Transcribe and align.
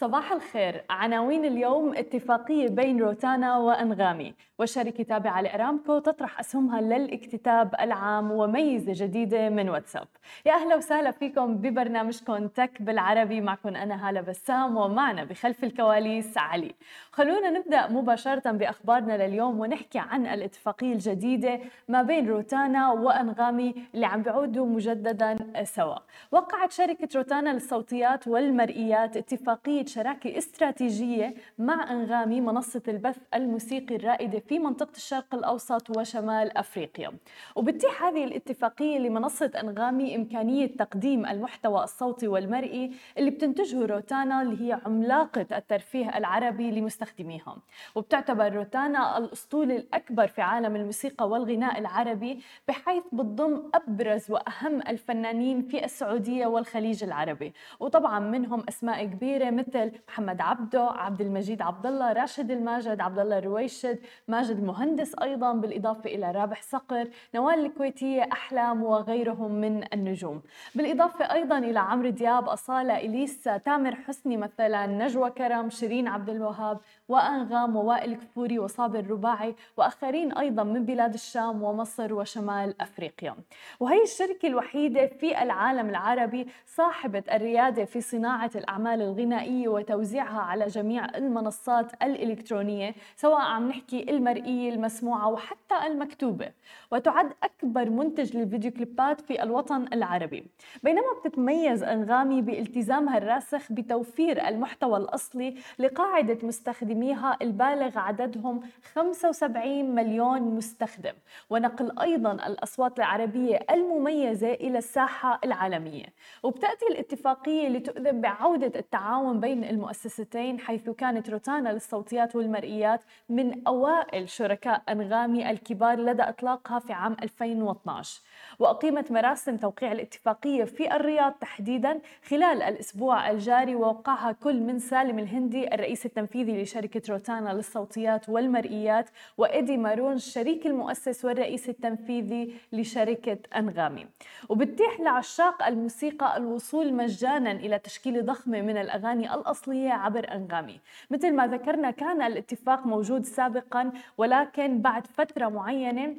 صباح 0.00 0.32
الخير. 0.32 0.84
عناوين 0.90 1.44
اليوم 1.44 1.96
اتفاقية 1.96 2.68
بين 2.68 3.00
روتانا 3.00 3.58
وأنغامي. 3.58 4.34
والشركة 4.60 5.04
تابعة 5.04 5.40
لأرامكو 5.40 5.98
تطرح 5.98 6.40
أسهمها 6.40 6.80
للاكتتاب 6.80 7.74
العام 7.80 8.30
وميزة 8.32 8.92
جديدة 9.06 9.48
من 9.48 9.68
واتساب. 9.68 10.08
يا 10.46 10.52
أهلا 10.52 10.76
وسهلا 10.76 11.10
فيكم 11.10 11.54
ببرنامجكم 11.56 12.48
تك 12.48 12.82
بالعربي. 12.82 13.40
معكم 13.40 13.76
أنا 13.76 14.08
هالة 14.08 14.20
بسام 14.20 14.76
ومعنا 14.76 15.24
بخلف 15.24 15.64
الكواليس 15.64 16.38
علي. 16.38 16.74
خلونا 17.12 17.50
نبدأ 17.50 17.88
مباشرة 17.88 18.50
بأخبارنا 18.50 19.26
لليوم 19.26 19.60
ونحكي 19.60 19.98
عن 19.98 20.26
الاتفاقية 20.26 20.92
الجديدة 20.92 21.60
ما 21.88 22.02
بين 22.02 22.28
روتانا 22.28 22.92
وأنغامي 22.92 23.74
اللي 23.94 24.06
عم 24.06 24.22
بيعودوا 24.22 24.66
مجددا 24.66 25.36
سوا. 25.64 25.96
وقعت 26.32 26.72
شركة 26.72 27.08
روتانا 27.16 27.50
للصوتيات 27.50 28.28
والمرئيات 28.28 29.16
اتفاقية 29.16 29.84
شراكة 29.84 30.38
استراتيجية 30.38 31.34
مع 31.58 31.92
أنغامي 31.92 32.40
منصة 32.40 32.82
البث 32.88 33.16
الموسيقي 33.34 33.96
الرائدة 33.96 34.38
في 34.50 34.58
منطقة 34.58 34.96
الشرق 34.96 35.34
الأوسط 35.34 35.96
وشمال 35.96 36.58
أفريقيا. 36.58 37.12
وبتتيح 37.56 38.02
هذه 38.02 38.24
الاتفاقية 38.24 38.98
لمنصة 38.98 39.50
أنغامي 39.60 40.16
إمكانية 40.16 40.66
تقديم 40.66 41.26
المحتوى 41.26 41.84
الصوتي 41.84 42.28
والمرئي 42.28 42.92
اللي 43.18 43.30
بتنتجه 43.30 43.86
روتانا 43.86 44.42
اللي 44.42 44.68
هي 44.68 44.80
عملاقة 44.86 45.46
الترفيه 45.52 46.16
العربي 46.18 46.70
لمستخدميها. 46.70 47.56
وبتعتبر 47.94 48.52
روتانا 48.52 49.18
الأسطول 49.18 49.72
الأكبر 49.72 50.26
في 50.26 50.42
عالم 50.42 50.76
الموسيقى 50.76 51.28
والغناء 51.28 51.78
العربي 51.78 52.40
بحيث 52.68 53.02
بتضم 53.12 53.62
أبرز 53.74 54.30
وأهم 54.30 54.80
الفنانين 54.88 55.62
في 55.62 55.84
السعودية 55.84 56.46
والخليج 56.46 57.04
العربي. 57.04 57.52
وطبعا 57.80 58.18
منهم 58.18 58.64
أسماء 58.68 59.04
كبيرة 59.04 59.50
مثل 59.50 59.92
محمد 60.08 60.40
عبده 60.40 60.82
عبد 60.82 61.20
المجيد 61.20 61.62
عبد 61.62 61.86
الله 61.86 62.12
راشد 62.12 62.50
الماجد 62.50 63.00
عبد 63.00 63.18
الله 63.18 63.38
الرويشد 63.38 63.98
ماجد 64.40 64.58
المهندس 64.58 65.14
أيضا 65.22 65.52
بالإضافة 65.52 66.10
إلى 66.10 66.30
رابح 66.30 66.62
صقر 66.62 67.08
نوال 67.34 67.66
الكويتية 67.66 68.28
أحلام 68.32 68.82
وغيرهم 68.82 69.52
من 69.52 69.84
النجوم. 69.92 70.42
بالإضافة 70.74 71.32
أيضا 71.32 71.58
إلى 71.58 71.78
عمرو 71.78 72.08
دياب 72.08 72.48
أصالة 72.48 72.96
اليسا 72.98 73.56
تامر 73.56 73.94
حسني 73.94 74.36
مثلا 74.36 74.86
نجوى 74.86 75.30
كرم 75.30 75.70
شيرين 75.70 76.08
عبد 76.08 76.30
الوهاب 76.30 76.78
وانغام 77.08 77.76
ووائل 77.76 78.14
كفوري 78.14 78.58
وصابر 78.58 79.10
رباعي 79.10 79.54
وآخرين 79.76 80.32
أيضا 80.32 80.62
من 80.62 80.84
بلاد 80.84 81.14
الشام 81.14 81.62
ومصر 81.62 82.14
وشمال 82.14 82.74
أفريقيا. 82.80 83.34
وهي 83.80 84.02
الشركة 84.02 84.46
الوحيدة 84.46 85.06
في 85.06 85.42
العالم 85.42 85.88
العربي 85.90 86.46
صاحبة 86.66 87.22
الريادة 87.32 87.84
في 87.84 88.00
صناعة 88.00 88.50
الأعمال 88.56 89.02
الغنائية 89.02 89.68
وتوزيعها 89.68 90.40
على 90.40 90.66
جميع 90.66 91.04
المنصات 91.04 91.92
الإلكترونية 92.02 92.94
سواء 93.16 93.40
عم 93.40 93.68
نحكي 93.68 94.10
المرئية 94.30 94.74
المسموعة 94.74 95.28
وحتى 95.28 95.86
المكتوبة 95.86 96.52
وتعد 96.92 97.30
أكبر 97.42 97.90
منتج 97.90 98.36
للفيديو 98.36 98.70
كليبات 98.70 99.20
في 99.20 99.42
الوطن 99.42 99.86
العربي. 99.92 100.44
بينما 100.82 101.06
بتتميز 101.20 101.82
أنغامي 101.82 102.42
بالتزامها 102.42 103.18
الراسخ 103.18 103.72
بتوفير 103.72 104.48
المحتوى 104.48 104.98
الأصلي 104.98 105.54
لقاعدة 105.78 106.38
مستخدميها 106.42 107.36
البالغ 107.42 107.98
عددهم 107.98 108.60
75 108.94 109.94
مليون 109.94 110.42
مستخدم. 110.42 111.12
ونقل 111.50 111.98
أيضا 112.00 112.32
الأصوات 112.32 112.98
العربية 112.98 113.60
المميزة 113.70 114.52
إلى 114.52 114.78
الساحة 114.78 115.40
العالمية. 115.44 116.06
وبتأتي 116.42 116.86
الاتفاقية 116.90 117.68
لتؤذن 117.68 118.20
بعودة 118.20 118.78
التعاون 118.80 119.40
بين 119.40 119.64
المؤسستين 119.64 120.58
حيث 120.60 120.90
كانت 120.90 121.30
روتانا 121.30 121.68
للصوتيات 121.68 122.36
والمرئيات 122.36 123.00
من 123.28 123.66
أوائل 123.66 124.09
شركاء 124.24 124.82
أنغامي 124.88 125.50
الكبار 125.50 125.98
لدى 125.98 126.22
إطلاقها 126.22 126.78
في 126.78 126.92
عام 126.92 127.16
2012 127.22 128.20
وأقيمت 128.60 129.12
مراسم 129.12 129.56
توقيع 129.56 129.92
الاتفاقية 129.92 130.64
في 130.64 130.96
الرياض 130.96 131.32
تحديدا 131.32 132.00
خلال 132.28 132.62
الأسبوع 132.62 133.30
الجاري 133.30 133.74
ووقعها 133.74 134.32
كل 134.32 134.60
من 134.60 134.78
سالم 134.78 135.18
الهندي 135.18 135.74
الرئيس 135.74 136.06
التنفيذي 136.06 136.62
لشركة 136.62 137.02
روتانا 137.12 137.50
للصوتيات 137.50 138.28
والمرئيات 138.28 139.10
وإيدي 139.38 139.76
مارون 139.76 140.12
الشريك 140.12 140.66
المؤسس 140.66 141.24
والرئيس 141.24 141.68
التنفيذي 141.68 142.54
لشركة 142.72 143.38
أنغامي. 143.56 144.06
وبتتيح 144.48 145.00
لعشاق 145.00 145.66
الموسيقى 145.66 146.36
الوصول 146.36 146.94
مجانا 146.94 147.52
إلى 147.52 147.78
تشكيلة 147.78 148.20
ضخمة 148.20 148.60
من 148.60 148.76
الأغاني 148.76 149.34
الأصلية 149.34 149.90
عبر 149.90 150.32
أنغامي. 150.34 150.80
مثل 151.10 151.34
ما 151.34 151.46
ذكرنا 151.46 151.90
كان 151.90 152.22
الاتفاق 152.22 152.86
موجود 152.86 153.24
سابقا 153.24 153.92
ولكن 154.18 154.80
بعد 154.80 155.06
فترة 155.06 155.48
معينة 155.48 156.16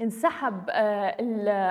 انسحب 0.00 0.70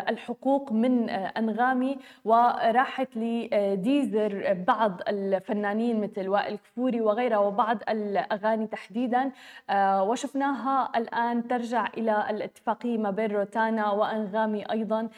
الحقوق 0.09 0.71
من 0.71 1.09
أنغامي 1.09 1.97
وراحت 2.25 3.07
لديزر 3.15 4.63
بعض 4.67 5.01
الفنانين 5.07 6.01
مثل 6.01 6.27
وائل 6.29 6.57
كفوري 6.57 7.01
وغيرها 7.01 7.37
وبعض 7.37 7.77
الأغاني 7.89 8.67
تحديدا. 8.67 9.31
وشفناها 9.73 10.91
الآن 10.95 11.47
ترجع 11.47 11.87
إلى 11.97 12.27
الاتفاقية 12.29 12.97
ما 12.97 13.11
بين 13.11 13.31
روتانا 13.31 13.91
وأنغامي 13.91 14.63
أيضا. 14.71 15.09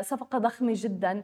صفقة 0.00 0.38
ضخمة 0.38 0.72
جدا. 0.74 1.22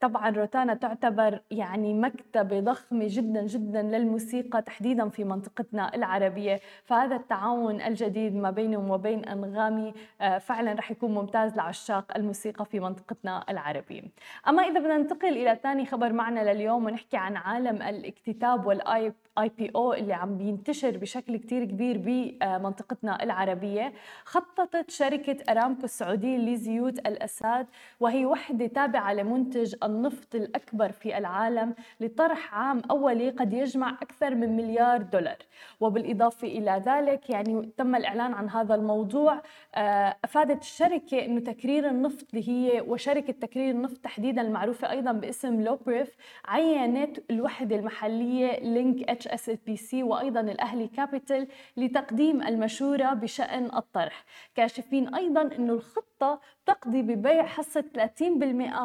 طبعا 0.00 0.30
روتانا 0.30 0.74
تعتبر 0.74 1.40
يعني 1.50 1.94
مكتبة 1.94 2.60
ضخمة 2.60 3.06
جدا 3.08 3.46
جدا 3.46 3.82
للموسيقى 3.82 4.62
تحديدا 4.62 5.08
في 5.08 5.24
منطقتنا 5.24 5.94
العربية. 5.94 6.60
فهذا 6.84 7.16
التعاون 7.16 7.80
الجديد 7.80 8.36
ما 8.36 8.50
بينهم 8.50 8.90
وبين 8.90 9.24
أنغامي 9.24 9.94
فعلا 10.40 10.71
رح 10.74 10.90
يكون 10.90 11.14
ممتاز 11.14 11.56
لعشاق 11.56 12.16
الموسيقى 12.16 12.64
في 12.64 12.80
منطقتنا 12.80 13.44
العربية. 13.48 14.02
أما 14.48 14.62
إذا 14.62 14.80
بدنا 14.80 14.98
ننتقل 14.98 15.28
إلى 15.28 15.58
ثاني 15.62 15.86
خبر 15.86 16.12
معنا 16.12 16.52
لليوم 16.52 16.84
ونحكي 16.84 17.16
عن 17.16 17.36
عالم 17.36 17.82
الاكتتاب 17.82 18.66
والآي 18.66 19.12
اي 19.38 19.48
بي 19.58 19.70
أو 19.76 19.92
اللي 19.92 20.12
عم 20.12 20.38
بينتشر 20.38 20.96
بشكل 20.96 21.36
كتير 21.36 21.64
كبير 21.64 21.98
بمنطقتنا 21.98 23.22
العربية 23.22 23.92
خططت 24.24 24.90
شركة 24.90 25.52
أرامكو 25.52 25.84
السعودية 25.84 26.36
لزيوت 26.36 26.98
الأساد 26.98 27.66
وهي 28.00 28.26
وحدة 28.26 28.66
تابعة 28.66 29.12
لمنتج 29.14 29.74
النفط 29.84 30.34
الأكبر 30.34 30.92
في 30.92 31.18
العالم 31.18 31.74
لطرح 32.00 32.54
عام 32.54 32.82
أولي 32.90 33.30
قد 33.30 33.52
يجمع 33.52 33.90
أكثر 33.90 34.34
من 34.34 34.56
مليار 34.56 35.02
دولار. 35.02 35.38
وبالإضافة 35.80 36.48
إلى 36.48 36.82
ذلك 36.86 37.30
يعني 37.30 37.72
تم 37.76 37.94
الإعلان 37.96 38.34
عن 38.34 38.50
هذا 38.50 38.74
الموضوع 38.74 39.42
أفادت 40.24 40.61
الشركة 40.62 41.24
أنه 41.24 41.40
تكرير 41.40 41.88
النفط 41.88 42.26
اللي 42.34 42.48
هي 42.48 42.80
وشركة 42.80 43.32
تكرير 43.32 43.70
النفط 43.70 43.96
تحديدا 43.96 44.42
المعروفة 44.42 44.90
أيضا 44.90 45.12
باسم 45.12 45.60
لوبريف 45.62 46.16
عينت 46.44 47.18
الوحدة 47.30 47.76
المحلية 47.76 48.58
لينك 48.60 49.10
اتش 49.10 49.28
اس 49.28 49.50
بي 49.50 49.76
سي 49.76 50.02
وأيضا 50.02 50.40
الأهلي 50.40 50.88
كابيتال 50.88 51.48
لتقديم 51.76 52.42
المشورة 52.42 53.14
بشأن 53.14 53.64
الطرح. 53.76 54.24
كاشفين 54.54 55.14
أيضا 55.14 55.42
إنه 55.42 55.72
الخطة 55.72 56.40
تقضي 56.66 57.02
ببيع 57.02 57.46
حصة 57.46 57.84
30% 57.94 58.22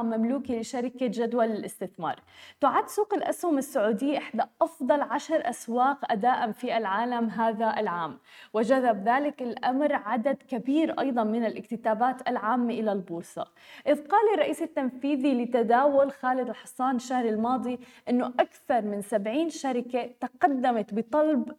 مملوكة 0.03 0.59
لشركة 0.59 1.07
جدول 1.07 1.45
للاستثمار 1.45 2.19
تعد 2.61 2.87
سوق 2.87 3.13
الأسهم 3.13 3.57
السعودية 3.57 4.17
إحدى 4.17 4.43
أفضل 4.61 5.01
عشر 5.01 5.49
أسواق 5.49 6.11
أداء 6.11 6.51
في 6.51 6.77
العالم 6.77 7.29
هذا 7.29 7.79
العام. 7.79 8.17
وجذب 8.53 9.09
ذلك 9.09 9.41
الأمر 9.41 9.93
عدد 9.93 10.37
كبير 10.47 10.99
أيضا 10.99 11.23
من 11.23 11.45
الاكتتابات 11.45 12.29
العامة 12.29 12.73
إلى 12.73 12.91
البورصة. 12.91 13.47
إذ 13.87 14.07
قال 14.07 14.33
الرئيس 14.33 14.61
التنفيذي 14.61 15.43
لتداول 15.43 16.11
خالد 16.11 16.49
الحصان 16.49 16.95
الشهر 16.95 17.25
الماضي 17.25 17.79
أنه 18.09 18.27
أكثر 18.27 18.81
من 18.81 19.01
70 19.01 19.49
شركة 19.49 20.09
تقدمت 20.19 20.93
بطلب 20.93 21.51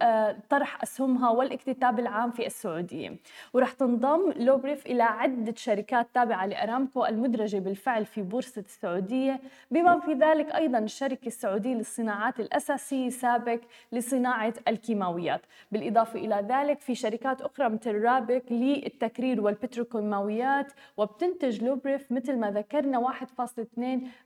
طرح 0.51 0.83
أسهمها 0.83 1.31
والاكتتاب 1.31 1.99
العام 1.99 2.31
في 2.31 2.47
السعودية. 2.47 3.17
ورح 3.53 3.73
تنضم 3.73 4.33
لوبريف 4.37 4.87
إلى 4.87 5.03
عدة 5.03 5.55
شركات 5.57 6.08
تابعة 6.15 6.47
لأرامكو 6.47 7.07
المدرجة 7.07 7.59
بالفعل 7.59 8.07
في 8.07 8.23
بورصة 8.23 8.61
السعودية 8.61 9.41
بما 9.71 10.01
في 10.01 10.13
ذلك 10.13 10.55
أيضا 10.55 10.79
الشركة 10.79 11.27
السعودية 11.27 11.75
للصناعات 11.75 12.41
الأساسية 12.41 13.11
سابك 13.11 13.61
لصناعة 13.93 14.55
الكيماويات. 14.69 15.41
بالإضافة 15.73 16.19
إلى 16.19 16.47
ذلك 16.49 16.81
في 16.81 16.95
شركات 16.95 17.41
أخرى 17.41 17.69
مثل 17.69 18.03
رابك 18.03 18.53
للتكرير 18.53 19.41
والبتروكيماويات 19.41 20.73
وبتنتج 20.97 21.65
لوبريف 21.65 22.13
مثل 22.13 22.37
ما 22.37 22.51
ذكرنا 22.51 22.99
1.2 22.99 23.81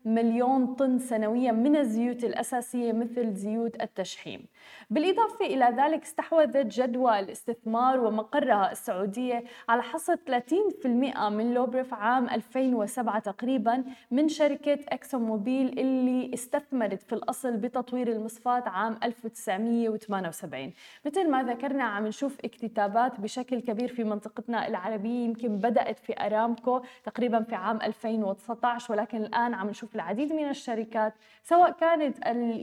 مليون 0.05 0.75
طن 0.75 0.99
سنويا 0.99 1.53
من 1.53 1.77
الزيوت 1.77 2.25
الأساسية 2.25 2.93
مثل 2.93 3.35
زيوت 3.35 3.83
التشحيم. 3.83 4.47
بالإضافة 4.91 5.47
إلى 5.47 5.75
ذلك 5.77 6.03
استحوذت 6.03 6.67
جدوى 6.67 7.21
الاستثمار 7.21 8.01
ومقرها 8.01 8.73
السعودية 8.73 9.45
على 9.69 9.83
حصة 9.83 10.19
30% 10.27 10.87
من 11.29 11.55
لوبريف 11.55 11.72
بروبريف 11.73 11.95
عام 11.95 12.29
2007 12.29 13.19
تقريبا 13.19 13.85
من 14.11 14.29
شركة 14.29 14.79
إكسون 14.89 15.23
موبيل 15.23 15.79
اللي 15.79 16.35
استثمرت 16.35 17.03
في 17.03 17.13
الأصل 17.13 17.57
بتطوير 17.57 18.09
المصفاة 18.13 18.69
عام 18.69 18.99
1978 19.03 20.73
مثل 21.07 21.31
ما 21.31 21.43
ذكرنا 21.43 21.85
عم 21.85 22.07
نشوف 22.07 22.39
اكتتابات 22.45 23.21
بشكل 23.21 23.61
كبير 23.61 23.89
في 23.89 24.05
منطقتنا 24.05 24.69
العربية 24.69 25.25
يمكن 25.25 25.57
بدأت 25.57 25.99
في 25.99 26.27
أرامكو 26.27 26.83
تقريبا 27.05 27.43
في 27.43 27.55
عام 27.55 27.83
2019 27.83 28.93
ولكن 28.93 29.19
الآن 29.19 29.55
عم 29.55 29.69
نشوف 29.69 29.95
العديد 29.95 30.33
من 30.33 30.49
الشركات 30.49 31.15
سواء 31.43 31.71
كانت 31.71 32.17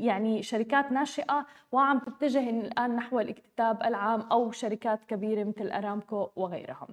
يعني 0.03 0.43
شركات 0.43 0.91
ناشئة 0.91 1.45
وعم 1.71 1.99
تتجه 1.99 2.49
الآن 2.49 2.95
نحو 2.95 3.19
الاكتتاب 3.19 3.83
العام 3.83 4.21
أو 4.21 4.51
شركات 4.51 4.99
كبيرة 5.07 5.43
مثل 5.43 5.71
أرامكو 5.71 6.29
وغيرها 6.35 6.87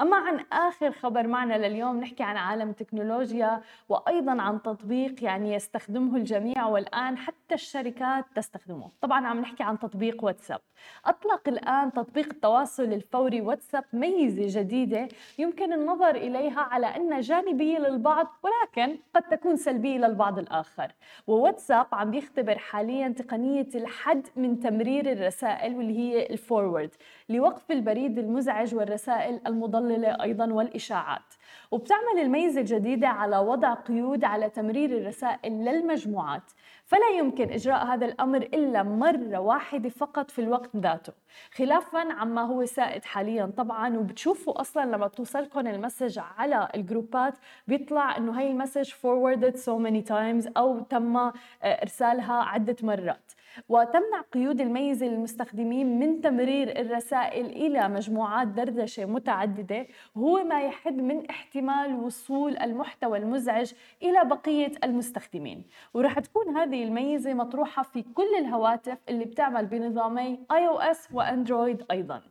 أما 0.00 0.16
عن 0.16 0.44
آخر 0.52 0.92
خبر 0.92 1.26
معنا 1.26 1.56
لليوم 1.60 2.00
نحكي 2.00 2.22
عن 2.22 2.36
عالم 2.36 2.70
التكنولوجيا 2.70 3.60
وأيضا 3.88 4.42
عن 4.42 4.62
تطبيق 4.62 5.24
يعني 5.24 5.54
يستخدمه 5.54 6.16
الجميع 6.16 6.66
والآن 6.66 7.18
حتى 7.18 7.54
الشركات 7.54 8.24
تستخدمه. 8.34 8.88
طبعا 9.00 9.26
عم 9.26 9.40
نحكي 9.40 9.62
عن 9.62 9.78
تطبيق 9.78 10.24
واتساب. 10.24 10.60
أطلق 11.06 11.48
الآن 11.48 11.92
تطبيق 11.92 12.26
التواصل 12.32 12.82
الفوري 12.82 13.40
واتساب 13.40 13.84
ميزة 13.92 14.60
جديدة 14.60 15.08
يمكن 15.38 15.72
النظر 15.72 16.10
إليها 16.10 16.60
على 16.60 16.86
أنها 16.86 17.20
جانبية 17.20 17.78
للبعض 17.78 18.26
ولكن 18.42 18.98
قد 19.14 19.22
تكون 19.22 19.56
سلبية 19.56 19.98
للبعض 19.98 20.38
الآخر. 20.38 20.92
وواتساب 21.26 21.86
عم 21.92 22.10
بيختبر 22.10 22.58
حاليا 22.58 23.08
تقنية 23.08 23.68
الحد 23.74 24.26
من 24.36 24.60
تمرير 24.60 25.12
الرسائل 25.12 25.76
واللي 25.76 25.98
هي 25.98 26.26
الفورورد 26.26 26.90
لوقف 27.30 27.70
البريد 27.70 28.18
المزعج 28.18 28.74
والرسائل 28.74 29.40
المضللة 29.46 30.22
أيضا 30.22 30.52
والإشاعات. 30.52 31.22
وبتعمل 31.70 32.20
الميزة 32.22 32.60
الجديدة 32.60 33.08
على 33.08 33.38
وضع 33.38 33.74
قيود 33.74 34.24
على 34.24 34.50
تمرير 34.50 34.98
الرسائل 34.98 35.52
للمجموعات. 35.52 36.42
فلا 36.84 37.08
يمكن 37.18 37.52
إجراء 37.52 37.86
هذا 37.86 38.06
الأمر 38.06 38.42
إلا 38.42 38.82
مرة 38.82 39.38
واحدة 39.38 39.88
فقط 39.88 40.30
في 40.30 40.38
الوقت 40.38 40.76
ذاته. 40.76 41.12
خلافا 41.54 42.12
عما 42.12 42.42
هو 42.42 42.64
سائد 42.64 43.04
حاليا 43.04 43.52
طبعا 43.56 43.96
وبتشوفوا 43.96 44.60
أصلا 44.60 44.84
لما 44.84 45.08
توصلكم 45.08 45.66
المسج 45.66 46.18
على 46.38 46.68
الجروبات 46.74 47.34
بيطلع 47.68 48.16
إنه 48.16 48.38
هاي 48.38 48.50
المسج 48.50 48.90
forwarded 48.90 49.54
so 49.56 49.78
many 49.86 50.08
times 50.08 50.52
أو 50.56 50.80
تم 50.80 51.16
آه، 51.16 51.32
إرسالها 51.62 52.34
عدة 52.42 52.76
مرات. 52.82 53.32
وتمنع 53.68 54.20
قيود 54.32 54.60
الميزة 54.60 55.06
للمستخدمين 55.06 55.98
من 55.98 56.20
تمرير 56.20 56.80
الرسائل 56.80 57.46
إلى 57.46 57.88
مجموعات 57.88 58.48
دردشة 58.48 59.04
متعددة 59.04 59.86
هو 60.16 60.44
ما 60.44 60.62
يحد 60.62 60.96
من 60.96 61.26
احتمال 61.30 61.94
وصول 61.94 62.56
المحتوى 62.56 63.18
المزعج 63.18 63.72
إلى 64.02 64.24
بقية 64.24 64.72
المستخدمين. 64.84 65.64
ورح 65.94 66.18
تكون 66.18 66.56
هذه 66.56 66.84
الميزة 66.84 67.34
مطروحة 67.34 67.82
في 67.82 68.02
كل 68.02 68.34
الهواتف 68.38 68.98
اللي 69.08 69.24
بتعمل 69.24 69.66
بنظامي 69.66 70.38
iOS 70.52 71.14
وأندرويد 71.14 71.82
أيضاً. 71.90 72.22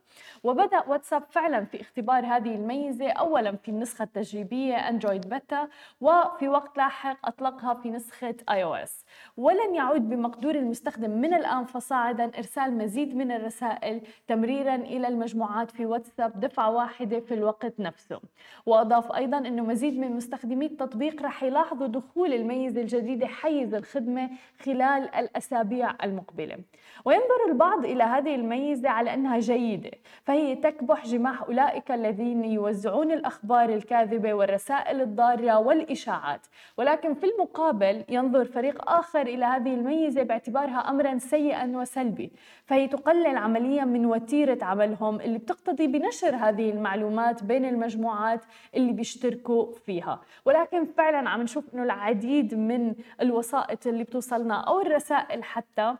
وبدأ 0.43 0.83
واتساب 0.87 1.23
فعلا 1.29 1.65
في 1.65 1.81
اختبار 1.81 2.25
هذه 2.25 2.55
الميزة 2.55 3.09
أولا 3.11 3.55
في 3.55 3.69
النسخة 3.69 4.03
التجريبية 4.03 4.75
أندرويد 4.75 5.29
بيتا 5.29 5.67
وفي 6.01 6.47
وقت 6.47 6.77
لاحق 6.77 7.27
أطلقها 7.27 7.73
في 7.73 7.89
نسخة 7.89 8.35
آي 8.49 8.63
أو 8.63 8.75
إس 8.75 9.05
ولن 9.37 9.75
يعود 9.75 10.09
بمقدور 10.09 10.55
المستخدم 10.55 11.09
من 11.09 11.33
الآن 11.33 11.65
فصاعدا 11.65 12.31
إرسال 12.37 12.77
مزيد 12.77 13.15
من 13.15 13.31
الرسائل 13.31 14.01
تمريرا 14.27 14.75
إلى 14.75 15.07
المجموعات 15.07 15.71
في 15.71 15.85
واتساب 15.85 16.39
دفعة 16.39 16.71
واحدة 16.71 17.19
في 17.19 17.33
الوقت 17.33 17.79
نفسه. 17.79 18.19
وأضاف 18.65 19.11
أيضا 19.11 19.37
أنه 19.37 19.63
مزيد 19.63 19.99
من 19.99 20.11
مستخدمي 20.11 20.65
التطبيق 20.65 21.21
رح 21.23 21.43
يلاحظوا 21.43 21.87
دخول 21.87 22.33
الميزة 22.33 22.81
الجديدة 22.81 23.27
حيز 23.27 23.73
الخدمة 23.73 24.29
خلال 24.59 25.15
الأسابيع 25.15 25.95
المقبلة. 26.03 26.57
وينظر 27.05 27.45
البعض 27.47 27.85
إلى 27.85 28.03
هذه 28.03 28.35
الميزة 28.35 28.89
على 28.89 29.13
أنها 29.13 29.39
جيدة. 29.39 29.91
فهي 30.23 30.55
تكبح 30.55 31.05
جماح 31.05 31.41
أولئك 31.43 31.91
الذين 31.91 32.43
يوزعون 32.43 33.11
الأخبار 33.11 33.69
الكاذبة 33.69 34.33
والرسائل 34.33 35.01
الضارة 35.01 35.57
والإشاعات. 35.59 36.47
ولكن 36.77 37.13
في 37.13 37.25
المقابل 37.25 38.03
ينظر 38.09 38.45
فريق 38.45 38.91
آخر 38.91 39.21
إلى 39.21 39.45
هذه 39.45 39.73
الميزة 39.73 40.23
باعتبارها 40.23 40.89
أمرا 40.89 41.17
سيئا 41.17 41.65
وسلبي 41.77 42.31
فهي 42.65 42.87
تقلل 42.87 43.37
عمليا 43.37 43.85
من 43.85 44.05
وتيرة 44.05 44.57
عملهم 44.61 45.21
اللي 45.21 45.37
بتقتضي 45.37 45.87
بنشر 45.87 46.35
هذه 46.35 46.69
المعلومات 46.69 47.43
بين 47.43 47.65
المجموعات 47.65 48.41
اللي 48.75 48.91
بيشتركوا 48.93 49.71
فيها. 49.85 50.21
ولكن 50.45 50.85
فعلا 50.85 51.29
عم 51.29 51.41
نشوف 51.41 51.73
إنه 51.73 51.83
العديد 51.83 52.55
من 52.55 52.95
الوسائط 53.21 53.87
اللي 53.87 54.03
بتوصلنا 54.03 54.55
أو 54.55 54.81
الرسائل 54.81 55.43
حتى 55.43 55.95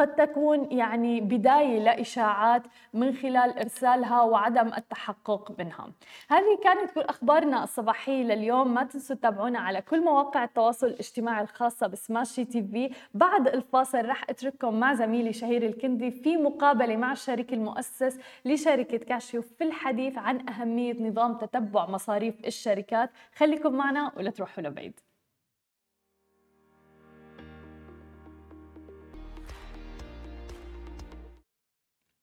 قد 0.00 0.14
تكون 0.14 0.72
يعني 0.72 1.20
بداية 1.20 1.78
لإشاعات 1.80 2.62
من 2.94 3.14
خلال 3.14 3.58
إرسالها 3.58 4.22
وعدم 4.22 4.66
التحقق 4.66 5.52
منها. 5.58 5.92
هذه 6.30 6.58
كانت 6.64 6.90
كل 6.90 7.00
أخبارنا 7.00 7.64
الصباحية 7.64 8.22
لليوم. 8.22 8.74
ما 8.74 8.84
تنسوا 8.84 9.16
تتابعونا 9.16 9.58
على 9.58 9.82
كل 9.82 10.04
مواقع 10.04 10.44
التواصل 10.44 10.86
الاجتماعي 10.86 11.42
الخاصة 11.42 11.86
بسماشي 11.86 12.44
تي 12.44 12.62
في. 12.62 12.90
بعد 13.14 13.48
الفاصل 13.48 14.06
رح 14.06 14.24
أترككم 14.30 14.80
مع 14.80 14.94
زميلي 14.94 15.32
شهير 15.32 15.66
الكندي 15.66 16.10
في 16.10 16.36
مقابلة 16.36 16.96
مع 16.96 17.12
الشريك 17.12 17.52
المؤسس 17.52 18.18
لشركة 18.44 18.98
كاشيو 18.98 19.42
في 19.42 19.64
الحديث 19.64 20.18
عن 20.18 20.48
أهمية 20.48 21.02
نظام 21.02 21.34
تتبع 21.34 21.86
مصاريف 21.86 22.34
الشركات. 22.46 23.10
خليكم 23.34 23.72
معنا 23.72 24.12
ولا 24.16 24.30
تروحوا 24.30 24.62
لبعيد. 24.62 25.00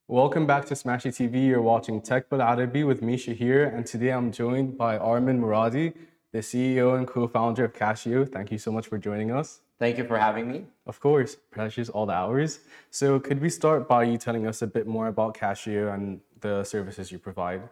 Welcome 0.10 0.48
back 0.48 0.64
to 0.68 0.74
Smashi 0.74 1.12
TV. 1.12 1.48
You're 1.48 1.62
watching 1.62 2.00
Tech 2.00 2.30
Bil 2.30 2.42
Arabi 2.42 2.86
with 2.86 3.02
Misha 3.02 3.34
here, 3.34 3.66
and 3.66 3.86
today 3.86 4.12
I'm 4.14 4.32
joined 4.32 4.78
by 4.78 4.98
Armin 4.98 5.38
Moradi, 5.42 5.94
the 6.32 6.38
CEO 6.38 6.98
and 6.98 7.06
co-founder 7.06 7.66
of 7.66 7.74
Qashio. 7.74 8.26
Thank 8.26 8.50
you 8.50 8.58
so 8.58 8.72
much 8.72 8.88
for 8.88 8.98
joining 8.98 9.32
us. 9.32 9.60
Thank 9.80 9.98
you 9.98 10.06
for 10.06 10.18
having 10.18 10.50
me. 10.50 10.64
Of 10.86 11.02
course, 11.02 11.36
precious 11.52 11.90
all 11.90 12.06
the 12.06 12.14
hours. 12.14 12.62
So 12.90 13.20
could 13.20 13.42
we 13.42 13.50
start 13.50 13.90
by 13.90 14.04
you 14.06 14.18
telling 14.18 14.48
us 14.48 14.62
a 14.62 14.68
bit 14.68 14.88
more 14.88 15.08
about 15.08 15.38
Qashio 15.38 15.94
and 15.94 16.22
the 16.40 16.64
services 16.64 17.12
you 17.12 17.20
provide? 17.20 17.64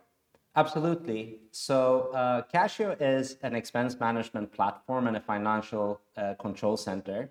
Absolutely. 0.58 1.38
So 1.52 2.10
uh, 2.14 2.42
Qashio 2.54 2.98
is 3.00 3.38
an 3.44 3.56
expense 3.56 3.98
management 3.98 4.52
platform 4.52 5.08
and 5.08 5.16
a 5.16 5.22
financial 5.22 6.02
uh, 6.18 6.34
control 6.34 6.76
center 6.76 7.30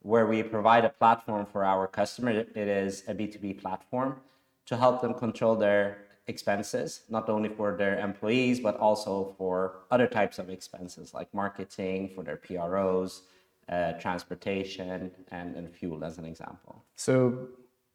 where 0.00 0.26
we 0.26 0.42
provide 0.42 0.84
a 0.84 0.90
platform 0.90 1.46
for 1.46 1.64
our 1.64 1.86
customer. 1.86 2.32
It 2.32 2.68
is 2.68 3.02
a 3.08 3.14
B2B 3.14 3.58
platform 3.58 4.20
to 4.66 4.76
help 4.76 5.00
them 5.00 5.14
control 5.14 5.56
their 5.56 5.98
expenses, 6.26 7.02
not 7.08 7.28
only 7.28 7.48
for 7.48 7.76
their 7.76 7.98
employees, 7.98 8.60
but 8.60 8.76
also 8.76 9.34
for 9.36 9.80
other 9.90 10.06
types 10.06 10.38
of 10.38 10.48
expenses 10.50 11.12
like 11.12 11.32
marketing, 11.34 12.10
for 12.14 12.22
their 12.22 12.36
PROs, 12.36 13.22
uh, 13.68 13.92
transportation, 13.92 15.10
and, 15.30 15.56
and 15.56 15.74
fuel, 15.74 16.04
as 16.04 16.18
an 16.18 16.24
example. 16.24 16.84
So, 16.96 17.48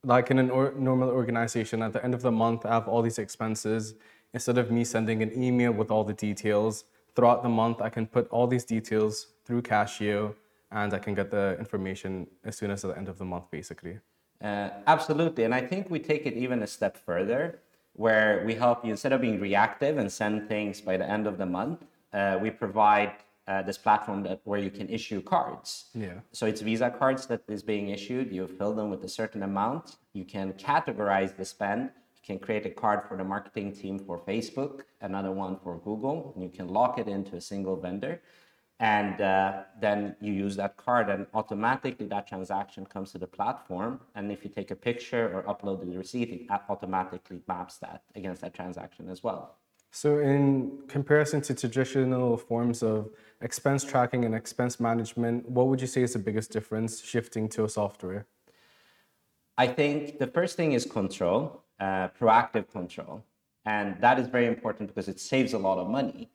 like 0.04 0.30
in 0.32 0.40
a 0.40 0.48
or- 0.50 0.74
normal 0.78 1.10
organization, 1.10 1.82
at 1.82 1.94
the 1.94 2.04
end 2.04 2.14
of 2.14 2.22
the 2.22 2.32
month, 2.32 2.66
I 2.66 2.74
have 2.74 2.88
all 2.88 3.02
these 3.02 3.20
expenses. 3.20 3.96
Instead 4.34 4.58
of 4.58 4.72
me 4.72 4.84
sending 4.84 5.24
an 5.24 5.32
email 5.42 5.72
with 5.72 5.90
all 5.90 6.04
the 6.04 6.14
details, 6.14 6.84
throughout 7.16 7.44
the 7.44 7.50
month, 7.50 7.82
I 7.82 7.90
can 7.90 8.06
put 8.06 8.30
all 8.30 8.46
these 8.46 8.64
details 8.64 9.28
through 9.46 9.64
Qashio 9.64 10.36
and 10.72 10.94
I 10.94 11.00
can 11.00 11.16
get 11.16 11.32
the 11.32 11.56
information 11.58 12.28
as 12.44 12.58
soon 12.58 12.72
as 12.72 12.82
the 12.82 12.90
end 12.90 13.08
of 13.08 13.18
the 13.18 13.26
month, 13.26 13.50
basically. 13.50 14.00
Uh, 14.42 14.70
absolutely. 14.86 15.44
And 15.44 15.54
I 15.54 15.62
think 15.62 15.90
we 15.90 16.00
take 16.00 16.26
it 16.26 16.34
even 16.34 16.62
a 16.64 16.68
step 16.68 16.98
further 16.98 17.60
where 17.94 18.44
we 18.46 18.54
help 18.54 18.86
you 18.86 18.92
instead 18.92 19.12
of 19.12 19.22
being 19.22 19.40
reactive 19.40 19.98
and 19.98 20.12
send 20.12 20.48
things 20.48 20.80
by 20.80 20.98
the 20.98 21.10
end 21.10 21.26
of 21.26 21.38
the 21.38 21.46
month, 21.46 21.84
uh, 22.14 22.38
we 22.40 22.52
provide 22.52 23.14
uh, 23.48 23.62
this 23.64 23.78
platform 23.78 24.22
that 24.24 24.40
where 24.44 24.60
you 24.60 24.70
can 24.70 24.88
issue 24.90 25.22
cards. 25.22 25.86
Yeah. 25.96 26.20
So 26.32 26.46
it's 26.46 26.62
Visa 26.62 26.90
cards 26.92 27.26
that 27.28 27.42
is 27.48 27.64
being 27.64 27.90
issued. 27.90 28.32
You 28.32 28.48
fill 28.48 28.74
them 28.74 28.90
with 28.90 29.04
a 29.04 29.10
certain 29.10 29.44
amount. 29.44 29.98
You 30.14 30.26
can 30.26 30.54
categorize 30.54 31.36
the 31.36 31.46
spend. 31.46 31.84
You 32.16 32.36
can 32.36 32.40
create 32.40 32.66
a 32.66 32.70
card 32.70 33.02
for 33.08 33.18
the 33.18 33.24
marketing 33.24 33.72
team 33.72 33.98
for 33.98 34.20
Facebook, 34.20 34.82
another 35.02 35.32
one 35.32 35.58
for 35.64 35.78
Google, 35.78 36.34
and 36.36 36.44
you 36.44 36.50
can 36.50 36.68
lock 36.68 37.00
it 37.00 37.08
into 37.08 37.38
a 37.38 37.42
single 37.42 37.78
vendor 37.78 38.22
and 38.80 39.22
uh, 39.22 39.64
then 39.82 40.16
you 40.22 40.32
use 40.32 40.56
that 40.56 40.78
card 40.78 41.10
and 41.10 41.26
automatically 41.34 42.06
that 42.08 42.28
transaction 42.28 42.86
comes 42.86 43.12
to 43.12 43.18
the 43.18 43.26
platform. 43.26 44.00
And 44.14 44.32
if 44.32 44.44
you 44.44 44.52
take 44.52 44.70
a 44.70 44.76
picture 44.76 45.32
or 45.34 45.44
upload 45.44 45.84
the 45.84 45.98
receipt 45.98 46.30
it 46.30 46.42
automatically 46.70 47.42
maps 47.48 47.78
that 47.78 48.04
against 48.16 48.42
that 48.42 48.54
transaction 48.54 49.10
as 49.10 49.24
well. 49.24 49.56
So 49.92 50.20
in 50.20 50.80
comparison 50.88 51.42
to 51.42 51.56
traditional 51.56 52.38
forms 52.38 52.84
of 52.84 53.10
expense 53.42 53.84
tracking 53.84 54.26
and 54.26 54.36
expense 54.36 54.80
management 54.80 55.50
what 55.50 55.68
would 55.68 55.82
you 55.82 55.88
say 55.88 56.04
is 56.04 56.14
the 56.14 56.20
biggest 56.20 56.52
difference 56.52 57.02
shifting 57.02 57.50
to 57.50 57.64
a 57.64 57.70
software? 57.70 58.28
I 59.58 59.66
think 59.66 60.20
the 60.20 60.28
first 60.28 60.56
thing 60.56 60.74
is 60.74 60.86
control 60.86 61.64
uh, 61.80 62.10
proactive 62.20 62.70
control. 62.72 63.24
And 63.66 64.00
that 64.02 64.18
is 64.20 64.28
very 64.28 64.48
important 64.48 64.90
because 64.90 65.08
it 65.08 65.20
saves 65.20 65.54
a 65.54 65.58
lot 65.58 65.78
of 65.78 65.90
money 65.90 66.30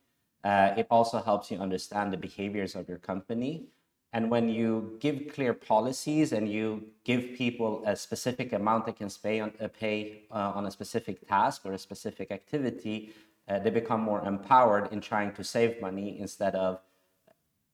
Uh, 0.44 0.74
it 0.76 0.86
also 0.90 1.20
helps 1.20 1.50
you 1.50 1.58
understand 1.58 2.12
the 2.12 2.16
behaviors 2.16 2.74
of 2.74 2.88
your 2.88 2.98
company. 2.98 3.64
And 4.12 4.30
when 4.30 4.48
you 4.48 4.98
give 5.00 5.28
clear 5.32 5.54
policies 5.54 6.32
and 6.32 6.50
you 6.50 6.84
give 7.04 7.34
people 7.34 7.82
a 7.86 7.96
specific 7.96 8.52
amount 8.52 8.84
they 8.86 8.92
can 8.92 9.08
pay 9.22 9.40
on, 9.40 9.52
uh, 9.60 9.68
pay, 9.68 10.24
uh, 10.30 10.52
on 10.54 10.66
a 10.66 10.70
specific 10.70 11.26
task 11.26 11.62
or 11.64 11.72
a 11.72 11.78
specific 11.78 12.30
activity, 12.30 13.12
uh, 13.48 13.58
they 13.58 13.70
become 13.70 14.00
more 14.00 14.22
empowered 14.26 14.92
in 14.92 15.00
trying 15.00 15.32
to 15.32 15.42
save 15.42 15.80
money 15.80 16.20
instead 16.20 16.54
of 16.54 16.80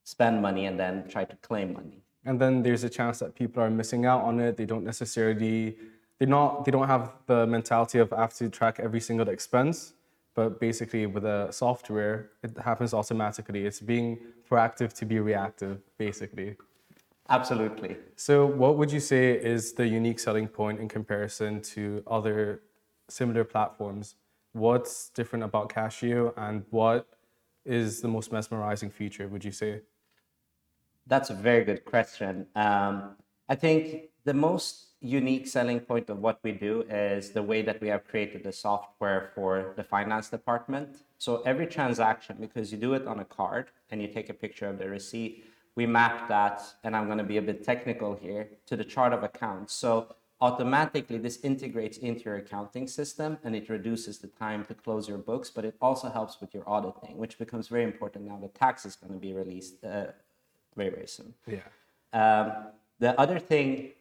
spend 0.04 0.40
money 0.40 0.66
and 0.66 0.78
then 0.78 1.08
try 1.08 1.24
to 1.24 1.36
claim 1.36 1.72
money. 1.72 2.02
And 2.24 2.40
then 2.40 2.62
there's 2.62 2.84
a 2.84 2.88
chance 2.88 3.18
that 3.18 3.34
people 3.34 3.62
are 3.62 3.70
missing 3.70 4.06
out 4.06 4.22
on 4.22 4.38
it. 4.40 4.56
They 4.56 4.64
don't 4.64 4.84
necessarily, 4.84 5.76
they're 6.18 6.28
not, 6.28 6.64
they 6.64 6.70
don't 6.70 6.86
have 6.86 7.12
the 7.26 7.46
mentality 7.46 7.98
of 7.98 8.12
I 8.12 8.20
have 8.20 8.34
to 8.34 8.48
track 8.48 8.78
every 8.80 9.00
single 9.00 9.28
expense. 9.28 9.94
But 10.38 10.60
basically, 10.60 11.04
with 11.06 11.24
a 11.24 11.48
software, 11.50 12.30
it 12.44 12.56
happens 12.58 12.94
automatically. 12.94 13.66
It's 13.66 13.80
being 13.80 14.20
proactive 14.48 14.92
to 14.98 15.04
be 15.04 15.18
reactive, 15.18 15.80
basically. 15.98 16.54
Absolutely. 17.28 17.96
So, 18.14 18.46
what 18.46 18.78
would 18.78 18.92
you 18.92 19.00
say 19.00 19.32
is 19.32 19.72
the 19.72 19.88
unique 19.88 20.20
selling 20.20 20.46
point 20.46 20.78
in 20.78 20.86
comparison 20.88 21.60
to 21.72 22.04
other 22.06 22.62
similar 23.08 23.42
platforms? 23.42 24.14
What's 24.52 25.08
different 25.08 25.44
about 25.44 25.70
Qashio, 25.70 26.32
and 26.36 26.62
what 26.70 27.08
is 27.64 28.00
the 28.00 28.06
most 28.06 28.30
mesmerizing 28.30 28.90
feature? 28.90 29.26
Would 29.26 29.44
you 29.44 29.50
say? 29.50 29.80
That's 31.08 31.30
a 31.30 31.34
very 31.34 31.64
good 31.64 31.84
question. 31.84 32.46
Um, 32.54 33.16
I 33.48 33.54
think 33.54 34.10
the 34.24 34.34
most 34.34 34.88
unique 35.00 35.46
selling 35.46 35.80
point 35.80 36.10
of 36.10 36.18
what 36.18 36.40
we 36.42 36.52
do 36.52 36.82
is 36.90 37.30
the 37.30 37.42
way 37.42 37.62
that 37.62 37.80
we 37.80 37.88
have 37.88 38.06
created 38.06 38.42
the 38.42 38.52
software 38.52 39.30
for 39.34 39.72
the 39.76 39.84
finance 39.84 40.28
department. 40.28 40.98
So 41.18 41.42
every 41.46 41.66
transaction, 41.66 42.36
because 42.40 42.72
you 42.72 42.78
do 42.78 42.94
it 42.94 43.06
on 43.06 43.20
a 43.20 43.24
card 43.24 43.66
and 43.90 44.02
you 44.02 44.08
take 44.08 44.28
a 44.28 44.34
picture 44.34 44.66
of 44.66 44.78
the 44.78 44.88
receipt, 44.88 45.44
we 45.76 45.86
map 45.86 46.28
that, 46.28 46.60
and 46.82 46.96
I'm 46.96 47.06
going 47.06 47.18
to 47.18 47.24
be 47.24 47.36
a 47.36 47.42
bit 47.42 47.62
technical 47.62 48.16
here, 48.16 48.48
to 48.66 48.76
the 48.76 48.84
chart 48.84 49.12
of 49.12 49.22
accounts. 49.22 49.72
So 49.72 50.16
automatically 50.40 51.18
this 51.18 51.38
integrates 51.42 51.98
into 51.98 52.24
your 52.24 52.36
accounting 52.36 52.88
system 52.88 53.38
and 53.44 53.54
it 53.54 53.68
reduces 53.68 54.18
the 54.18 54.26
time 54.26 54.64
to 54.64 54.74
close 54.74 55.08
your 55.08 55.18
books, 55.18 55.50
but 55.50 55.64
it 55.64 55.76
also 55.80 56.08
helps 56.10 56.40
with 56.40 56.52
your 56.52 56.68
auditing, 56.68 57.16
which 57.16 57.38
becomes 57.38 57.68
very 57.68 57.84
important 57.84 58.24
now 58.24 58.36
that 58.38 58.54
tax 58.54 58.84
is 58.84 58.96
going 58.96 59.12
to 59.12 59.18
be 59.18 59.32
released 59.32 59.84
uh, 59.84 60.06
very, 60.76 60.90
very 60.90 61.06
soon. 61.06 61.34
Yeah. 61.46 61.60
Um, 62.12 62.72
the 62.98 63.18
other 63.20 63.38
thing 63.38 63.92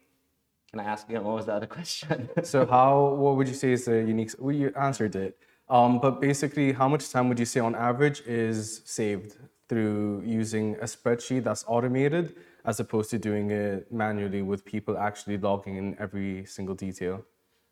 can 0.70 0.80
I 0.80 0.84
ask 0.84 1.08
again? 1.08 1.24
What 1.24 1.36
was 1.36 1.46
the 1.46 1.54
other 1.54 1.66
question? 1.78 2.28
so 2.42 2.66
how? 2.66 3.14
What 3.14 3.36
would 3.36 3.48
you 3.48 3.54
say 3.54 3.72
is 3.72 3.84
the 3.86 3.96
unique? 3.96 4.32
Well, 4.38 4.54
you 4.54 4.72
answered 4.78 5.16
it. 5.16 5.38
Um, 5.68 5.98
but 5.98 6.20
basically, 6.20 6.72
how 6.72 6.88
much 6.88 7.10
time 7.10 7.28
would 7.28 7.38
you 7.38 7.44
say 7.44 7.60
on 7.60 7.74
average 7.74 8.22
is 8.26 8.82
saved 8.84 9.36
through 9.68 10.22
using 10.24 10.76
a 10.76 10.84
spreadsheet 10.84 11.44
that's 11.44 11.64
automated, 11.66 12.36
as 12.64 12.80
opposed 12.80 13.10
to 13.10 13.18
doing 13.18 13.50
it 13.50 13.92
manually 13.92 14.40
with 14.40 14.64
people 14.64 14.96
actually 14.96 15.36
logging 15.36 15.76
in 15.76 15.96
every 15.98 16.44
single 16.46 16.74
detail? 16.74 17.24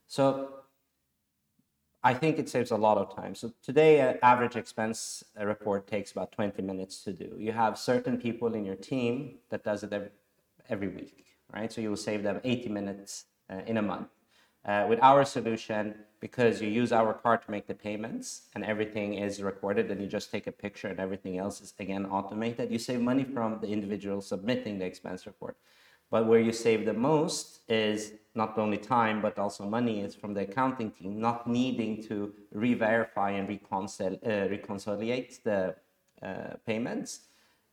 So 0.06 0.50
I 2.02 2.12
think 2.12 2.38
it 2.38 2.49
saves 2.50 2.71
a 2.71 2.76
lot 2.76 2.99
of 2.99 3.14
time. 3.14 3.35
So 3.35 3.52
today, 3.62 4.00
an 4.00 4.18
average 4.23 4.56
expense 4.56 5.25
report 5.40 5.87
takes 5.87 6.12
about 6.12 6.33
20 6.33 6.62
minutes 6.62 7.02
to 7.04 7.12
do. 7.12 7.35
You 7.38 7.52
have 7.52 7.78
certain 7.78 8.18
people 8.18 8.54
in 8.54 8.64
your 8.64 8.76
team 8.76 9.38
that 9.49 9.64
does 9.64 9.83
it 9.83 9.92
every, 9.92 10.11
every 10.68 10.88
week 10.88 11.26
right? 11.52 11.73
So 11.73 11.80
you 11.80 11.90
will 11.90 11.96
save 11.96 12.23
them 12.23 12.40
80 12.44 12.68
minutes 12.68 13.26
uh, 13.50 13.61
in 13.66 13.76
a 13.76 13.82
month. 13.82 14.08
Uh, 14.64 14.85
with 14.88 14.99
our 15.00 15.25
solution, 15.25 15.94
because 16.20 16.61
you 16.61 16.68
use 16.68 16.90
our 16.90 17.14
card 17.14 17.40
to 17.42 17.50
make 17.52 17.68
the 17.68 17.75
payments 17.75 18.49
and 18.54 18.64
everything 18.64 19.14
is 19.14 19.40
recorded 19.40 19.90
and 19.90 20.00
you 20.00 20.08
just 20.08 20.32
take 20.32 20.49
a 20.49 20.52
picture 20.52 20.88
and 20.88 20.99
everything 20.99 21.38
else 21.38 21.61
is 21.61 21.73
again 21.78 22.04
automated, 22.06 22.70
you 22.73 22.78
save 22.78 23.00
money 23.00 23.23
from 23.23 23.61
the 23.61 23.68
individual 23.68 24.20
submitting 24.20 24.78
the 24.78 24.85
expense 24.85 25.25
report. 25.25 25.56
But 26.11 26.26
where 26.26 26.40
you 26.40 26.52
save 26.52 26.85
the 26.85 26.92
most 26.92 27.61
is 27.68 28.12
not 28.35 28.58
only 28.58 28.78
time 28.78 29.23
but 29.23 29.38
also 29.38 29.64
money 29.64 30.00
is 30.00 30.14
from 30.16 30.35
the 30.35 30.42
accounting 30.42 30.90
team 30.90 31.20
not 31.20 31.46
needing 31.46 32.02
to 32.04 32.32
re-verify 32.52 33.30
and 33.32 33.49
reconcil- 33.49 34.18
uh, 34.25 35.38
the 35.44 35.75
uh, 36.23 36.54
payments, 36.66 37.20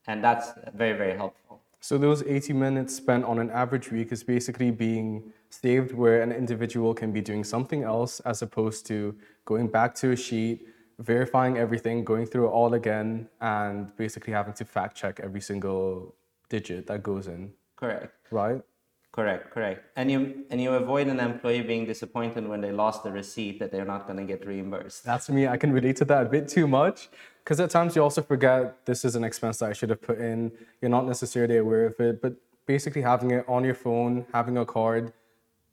and 0.06 0.22
that's 0.22 0.52
very 0.74 0.96
very 0.96 1.16
helpful. 1.16 1.60
So 1.84 1.98
those 1.98 2.22
80 2.22 2.54
minutes 2.54 2.96
spent 2.96 3.26
on 3.26 3.38
an 3.38 3.50
average 3.50 3.92
week 3.92 4.10
is 4.10 4.24
basically 4.24 4.70
being 4.70 5.34
saved 5.50 5.92
where 5.92 6.22
an 6.22 6.32
individual 6.32 6.94
can 6.94 7.12
be 7.12 7.20
doing 7.20 7.44
something 7.44 7.82
else 7.82 8.20
as 8.20 8.40
opposed 8.40 8.86
to 8.86 9.14
going 9.44 9.68
back 9.68 9.94
to 9.96 10.12
a 10.12 10.16
sheet, 10.16 10.66
verifying 10.98 11.58
everything, 11.58 12.02
going 12.02 12.24
through 12.24 12.46
it 12.46 12.52
all 12.52 12.72
again, 12.72 13.28
and 13.42 13.94
basically 13.98 14.32
having 14.32 14.54
to 14.54 14.64
fact 14.64 14.96
check 14.96 15.20
every 15.22 15.42
single 15.42 16.14
digit 16.48 16.86
that 16.86 17.02
goes 17.02 17.26
in. 17.26 17.52
Correct. 17.76 18.14
Right? 18.30 18.62
Correct, 19.14 19.52
correct. 19.52 19.84
And 19.94 20.10
you 20.10 20.44
and 20.50 20.60
you 20.60 20.72
avoid 20.72 21.06
an 21.06 21.20
employee 21.20 21.62
being 21.62 21.86
disappointed 21.86 22.48
when 22.48 22.60
they 22.60 22.72
lost 22.72 23.04
the 23.04 23.12
receipt 23.12 23.60
that 23.60 23.70
they're 23.70 23.84
not 23.84 24.08
going 24.08 24.16
to 24.16 24.24
get 24.24 24.44
reimbursed. 24.44 25.04
That's 25.04 25.28
me. 25.30 25.46
I 25.46 25.56
can 25.56 25.72
relate 25.72 25.94
to 25.98 26.04
that 26.06 26.26
a 26.26 26.28
bit 26.28 26.48
too 26.48 26.66
much 26.66 27.10
because 27.38 27.60
at 27.60 27.70
times 27.70 27.94
you 27.94 28.02
also 28.02 28.22
forget 28.22 28.84
this 28.86 29.04
is 29.04 29.14
an 29.14 29.22
expense 29.22 29.58
that 29.58 29.70
I 29.70 29.72
should 29.72 29.90
have 29.90 30.02
put 30.02 30.18
in. 30.18 30.50
You're 30.80 30.90
not 30.90 31.06
necessarily 31.06 31.58
aware 31.58 31.86
of 31.86 32.00
it, 32.00 32.20
but 32.20 32.34
basically 32.66 33.02
having 33.02 33.30
it 33.30 33.44
on 33.46 33.62
your 33.62 33.76
phone, 33.76 34.26
having 34.32 34.58
a 34.58 34.66
card, 34.66 35.12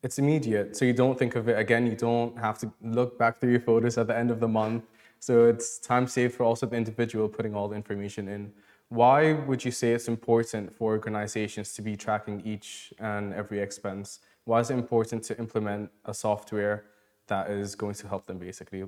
it's 0.04 0.20
immediate. 0.20 0.76
So 0.76 0.84
you 0.84 0.92
don't 0.92 1.18
think 1.18 1.34
of 1.34 1.48
it 1.48 1.58
again. 1.58 1.84
You 1.88 1.96
don't 1.96 2.38
have 2.38 2.58
to 2.60 2.72
look 2.80 3.18
back 3.18 3.40
through 3.40 3.50
your 3.50 3.60
photos 3.60 3.98
at 3.98 4.06
the 4.06 4.16
end 4.16 4.30
of 4.30 4.38
the 4.38 4.46
month. 4.46 4.84
So 5.18 5.46
it's 5.46 5.80
time 5.80 6.06
saved 6.06 6.36
for 6.36 6.44
also 6.44 6.66
the 6.66 6.76
individual 6.76 7.28
putting 7.28 7.56
all 7.56 7.66
the 7.66 7.74
information 7.74 8.28
in. 8.28 8.52
Why 8.92 9.32
would 9.32 9.64
you 9.64 9.70
say 9.70 9.92
it's 9.92 10.06
important 10.06 10.70
for 10.70 10.92
organizations 10.92 11.72
to 11.76 11.80
be 11.80 11.96
tracking 11.96 12.42
each 12.44 12.92
and 12.98 13.32
every 13.32 13.58
expense? 13.58 14.20
Why 14.44 14.60
is 14.60 14.70
it 14.70 14.74
important 14.74 15.24
to 15.28 15.38
implement 15.38 15.90
a 16.04 16.12
software 16.12 16.84
that 17.26 17.48
is 17.48 17.74
going 17.74 17.94
to 17.94 18.06
help 18.06 18.26
them 18.26 18.36
basically? 18.36 18.84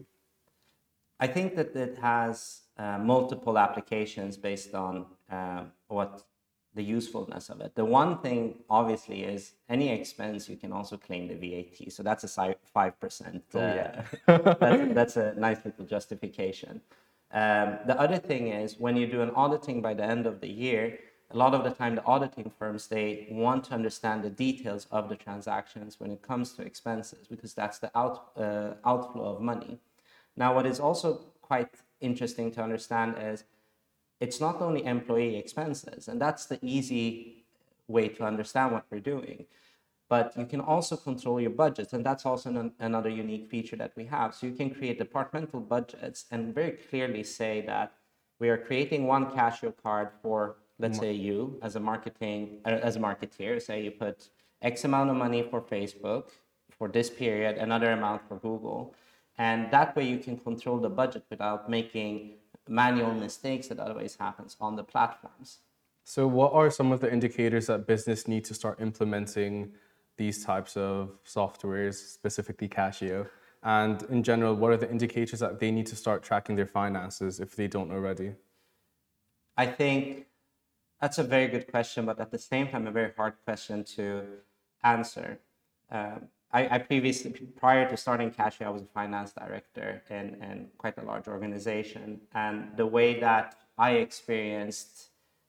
I 1.18 1.26
think 1.26 1.56
that 1.56 1.74
it 1.74 1.96
has 2.02 2.64
uh, 2.76 2.98
multiple 2.98 3.56
applications 3.56 4.36
based 4.36 4.74
on 4.74 5.06
uh, 5.30 5.62
what 5.88 6.22
the 6.74 6.82
usefulness 6.82 7.48
of 7.48 7.62
it. 7.62 7.74
The 7.74 7.86
one 7.86 8.18
thing, 8.18 8.56
obviously, 8.68 9.22
is 9.22 9.52
any 9.70 9.88
expense 9.88 10.50
you 10.50 10.56
can 10.56 10.72
also 10.72 10.98
claim 10.98 11.28
the 11.28 11.36
VAT. 11.36 11.90
So 11.90 12.02
that's 12.02 12.24
a 12.24 12.54
five 12.74 13.00
percent. 13.00 13.42
Oh, 13.54 13.58
yeah. 13.58 14.02
Uh, 14.28 14.54
that's, 14.60 14.94
that's, 14.98 15.16
a 15.16 15.34
nice 15.38 15.64
little 15.64 15.86
justification. 15.86 16.82
Um, 17.34 17.78
the 17.86 18.00
other 18.00 18.18
thing 18.18 18.46
is 18.46 18.78
when 18.78 18.96
you 18.96 19.08
do 19.08 19.20
an 19.20 19.30
auditing 19.30 19.82
by 19.82 19.92
the 19.92 20.04
end 20.04 20.24
of 20.24 20.40
the 20.40 20.48
year, 20.48 21.00
a 21.32 21.36
lot 21.36 21.52
of 21.52 21.64
the 21.64 21.70
time 21.70 21.96
the 21.96 22.04
auditing 22.04 22.48
firms 22.58 22.86
they 22.86 23.26
want 23.28 23.64
to 23.64 23.74
understand 23.74 24.22
the 24.22 24.30
details 24.30 24.86
of 24.92 25.08
the 25.08 25.16
transactions 25.16 25.98
when 25.98 26.12
it 26.12 26.22
comes 26.22 26.52
to 26.52 26.62
expenses 26.62 27.26
because 27.26 27.52
that's 27.52 27.80
the 27.80 27.90
out, 27.98 28.30
uh, 28.36 28.74
outflow 28.84 29.34
of 29.34 29.40
money. 29.40 29.80
Now, 30.36 30.54
what 30.54 30.64
is 30.64 30.78
also 30.78 31.22
quite 31.42 31.74
interesting 32.00 32.52
to 32.52 32.62
understand 32.62 33.16
is 33.20 33.42
it's 34.20 34.40
not 34.40 34.62
only 34.62 34.84
employee 34.84 35.36
expenses, 35.36 36.06
and 36.06 36.20
that's 36.20 36.46
the 36.46 36.58
easy 36.62 37.44
way 37.88 38.08
to 38.08 38.24
understand 38.24 38.72
what 38.72 38.84
we're 38.90 39.00
doing. 39.00 39.46
But 40.14 40.26
you 40.40 40.46
can 40.52 40.62
also 40.74 40.94
control 41.08 41.38
your 41.40 41.54
budgets, 41.64 41.92
and 41.94 42.02
that's 42.08 42.24
also 42.30 42.46
an, 42.50 42.72
another 42.88 43.12
unique 43.24 43.46
feature 43.52 43.78
that 43.82 43.92
we 43.98 44.04
have. 44.16 44.28
So 44.34 44.46
you 44.48 44.54
can 44.60 44.70
create 44.78 44.96
departmental 45.06 45.60
budgets 45.74 46.18
and 46.30 46.40
very 46.54 46.74
clearly 46.88 47.24
say 47.40 47.54
that 47.72 47.88
we 48.40 48.46
are 48.52 48.60
creating 48.68 49.00
one 49.14 49.24
Qashio 49.36 49.70
card 49.82 50.08
for, 50.22 50.38
let's 50.78 50.98
say, 51.04 51.12
you 51.28 51.58
as 51.66 51.72
a 51.80 51.82
marketing 51.90 52.42
uh, 52.66 52.88
as 52.88 52.94
a 53.00 53.02
marketeer. 53.08 53.52
Say 53.68 53.76
you 53.86 53.92
put 54.06 54.16
X 54.62 54.84
amount 54.84 55.08
of 55.12 55.16
money 55.16 55.42
for 55.50 55.60
Facebook 55.74 56.24
for 56.78 56.86
this 56.96 57.08
period, 57.22 57.54
another 57.68 57.90
amount 57.98 58.20
for 58.28 58.36
Google 58.48 58.94
and 59.38 59.70
that 59.70 59.96
way 59.96 60.06
you 60.06 60.18
can 60.18 60.36
control 60.36 60.78
the 60.78 60.88
budget 60.88 61.24
without 61.30 61.68
making 61.68 62.34
manual 62.68 63.12
mistakes 63.12 63.68
that 63.68 63.78
otherwise 63.78 64.16
happens 64.18 64.56
on 64.60 64.76
the 64.76 64.84
platforms. 64.84 65.58
So 66.04 66.26
what 66.26 66.52
are 66.52 66.70
some 66.70 66.92
of 66.92 67.00
the 67.00 67.12
indicators 67.12 67.66
that 67.66 67.86
business 67.86 68.28
need 68.28 68.44
to 68.44 68.54
start 68.54 68.80
implementing 68.80 69.72
these 70.16 70.44
types 70.44 70.76
of 70.76 71.18
softwares, 71.24 71.94
specifically 71.94 72.68
Qashio? 72.68 73.28
And 73.62 74.02
in 74.04 74.22
general, 74.22 74.54
what 74.54 74.72
are 74.72 74.76
the 74.76 74.90
indicators 74.90 75.40
that 75.40 75.58
they 75.58 75.70
need 75.70 75.86
to 75.86 75.96
start 75.96 76.22
tracking 76.22 76.54
their 76.56 76.66
finances 76.66 77.40
if 77.40 77.56
they 77.56 77.66
don't 77.66 77.90
already? 77.90 78.34
I 79.56 79.66
think 79.66 80.26
that's 81.00 81.18
a 81.18 81.22
very 81.22 81.48
good 81.48 81.70
question, 81.70 82.04
but 82.06 82.20
at 82.20 82.30
the 82.30 82.38
same 82.38 82.68
time, 82.68 82.86
a 82.86 82.90
very 82.90 83.12
hard 83.16 83.34
question 83.44 83.84
to 83.96 84.24
answer. 84.82 85.38
Um, 85.90 86.28
I, 86.52 86.76
I, 86.76 86.78
previously, 86.78 87.30
prior 87.30 87.88
to 87.88 87.96
starting 87.96 88.30
Qashio, 88.30 88.66
I 88.66 88.70
was 88.70 88.82
a 88.82 88.86
finance 88.86 89.32
director 89.32 90.02
in, 90.08 90.40
in 90.42 90.68
quite 90.78 90.96
a 90.98 91.02
large 91.02 91.26
organization. 91.26 92.20
And 92.32 92.76
the 92.76 92.86
way 92.86 93.18
that 93.20 93.56
I 93.76 93.92
experienced 93.92 95.08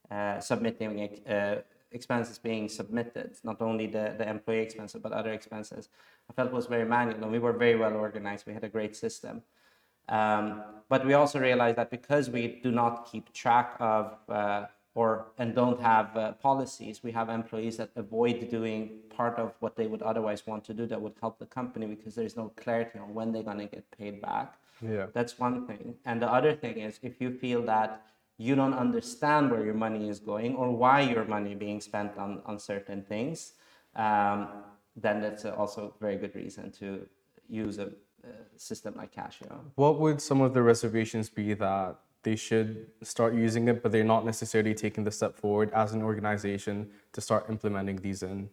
uh, 0.10 0.40
submitting 0.40 1.20
uh, 1.28 1.58
expenses 1.96 2.38
being 2.38 2.70
submitted, 2.70 3.30
not 3.44 3.62
only 3.62 3.88
the, 3.88 4.14
the 4.18 4.30
employee 4.30 4.60
expenses, 4.68 5.02
but 5.02 5.12
other 5.12 5.32
expenses, 5.32 5.90
I 6.30 6.34
felt 6.34 6.52
was 6.52 6.68
very 6.68 6.86
manual. 6.86 7.24
And 7.24 7.32
we 7.32 7.40
were 7.40 7.54
very 7.54 7.76
well 7.76 7.96
organized. 7.96 8.46
We 8.46 8.54
had 8.54 8.64
a 8.64 8.70
great 8.78 8.96
system. 8.96 9.42
Um, 10.10 10.64
but 10.88 11.06
we 11.06 11.14
also 11.14 11.40
realized 11.40 11.78
that 11.78 11.90
because 11.90 12.30
we 12.30 12.60
do 12.62 12.72
not 12.72 13.10
keep 13.12 13.34
track 13.34 13.76
of 13.80 14.18
uh, 14.30 14.66
or 14.94 15.28
and 15.38 15.54
don't 15.54 15.82
have 15.82 16.16
uh, 16.16 16.32
policies, 16.34 17.04
we 17.04 17.12
have 17.12 17.28
employees 17.30 17.76
that 17.78 17.90
avoid 17.96 18.50
doing 18.50 18.80
part 19.10 19.38
of 19.38 19.54
what 19.60 19.76
they 19.76 19.88
would 19.88 20.02
otherwise 20.02 20.46
want 20.46 20.64
to 20.66 20.74
do 20.74 20.86
that 20.86 21.02
would 21.02 21.16
help 21.20 21.40
the 21.40 21.46
company 21.46 21.86
because 21.88 22.14
there's 22.16 22.38
no 22.38 22.52
clarity 22.56 23.00
on 23.00 23.14
when 23.14 23.32
they're 23.32 23.50
going 23.52 23.58
to 23.58 23.66
get 23.66 23.86
paid 23.98 24.22
back. 24.22 24.56
Yeah. 24.82 25.08
That's 25.14 25.40
one 25.40 25.66
thing. 25.68 25.96
And 26.06 26.22
the 26.22 26.32
other 26.32 26.54
thing 26.54 26.78
is 26.78 27.00
if 27.02 27.20
you 27.20 27.32
feel 27.32 27.62
that 27.64 28.06
you 28.38 28.56
don't 28.56 28.74
understand 28.74 29.50
where 29.52 29.64
your 29.64 29.74
money 29.74 30.10
is 30.10 30.20
going 30.20 30.56
or 30.56 30.72
why 30.72 31.02
your 31.02 31.26
money 31.26 31.56
being 31.56 31.80
spent 31.80 32.18
on, 32.18 32.42
on 32.46 32.60
certain 32.60 33.02
things, 33.02 33.54
um, 33.96 34.48
then 34.96 35.22
that's 35.22 35.46
also 35.46 35.94
a 35.96 36.00
very 36.00 36.18
good 36.18 36.36
reason 36.36 36.72
to 36.72 37.08
use 37.48 37.78
a, 37.80 37.88
a 38.24 38.30
system 38.58 38.94
like 38.98 39.14
Qashio. 39.16 39.60
What 39.76 40.00
would 40.00 40.22
some 40.22 40.42
of 40.42 40.54
the 40.54 40.62
reservations 40.62 41.30
be 41.30 41.54
that 41.54 41.98
they 42.24 42.36
should 42.36 42.88
start 43.04 43.36
using 43.36 43.68
it, 43.68 43.84
but 43.84 43.92
they're 43.92 44.04
not 44.04 44.26
necessarily 44.26 44.74
taking 44.74 45.04
the 45.04 45.12
step 45.12 45.38
forward 45.38 45.72
as 45.74 45.94
an 45.94 46.02
organization 46.02 46.90
to 47.14 47.22
start 47.22 47.46
implementing 47.50 47.98
these 47.98 48.24
in? 48.24 48.50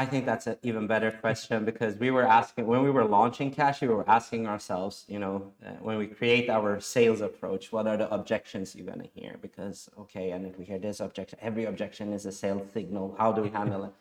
I 0.00 0.06
think 0.06 0.24
that's 0.24 0.46
an 0.46 0.56
even 0.62 0.86
better 0.86 1.10
question 1.10 1.66
because 1.66 1.94
we 1.96 2.10
were 2.10 2.26
asking 2.26 2.66
when 2.66 2.82
we 2.82 2.90
were 2.90 3.04
launching 3.04 3.50
Cash, 3.50 3.82
we 3.82 3.88
were 3.88 4.08
asking 4.08 4.46
ourselves, 4.46 5.04
you 5.08 5.18
know, 5.18 5.52
uh, 5.62 5.72
when 5.86 5.98
we 5.98 6.06
create 6.06 6.48
our 6.48 6.80
sales 6.80 7.20
approach, 7.20 7.70
what 7.70 7.86
are 7.86 7.98
the 7.98 8.08
objections 8.10 8.74
you're 8.74 8.86
going 8.86 9.02
to 9.02 9.10
hear? 9.14 9.36
Because, 9.42 9.90
okay, 9.98 10.30
and 10.30 10.46
if 10.46 10.58
we 10.58 10.64
hear 10.64 10.78
this 10.78 11.00
objection, 11.00 11.38
every 11.42 11.66
objection 11.66 12.14
is 12.14 12.24
a 12.24 12.32
sales 12.32 12.72
signal. 12.72 13.14
How 13.18 13.30
do 13.30 13.42
we 13.42 13.50
handle 13.50 13.84
it? 13.84 13.92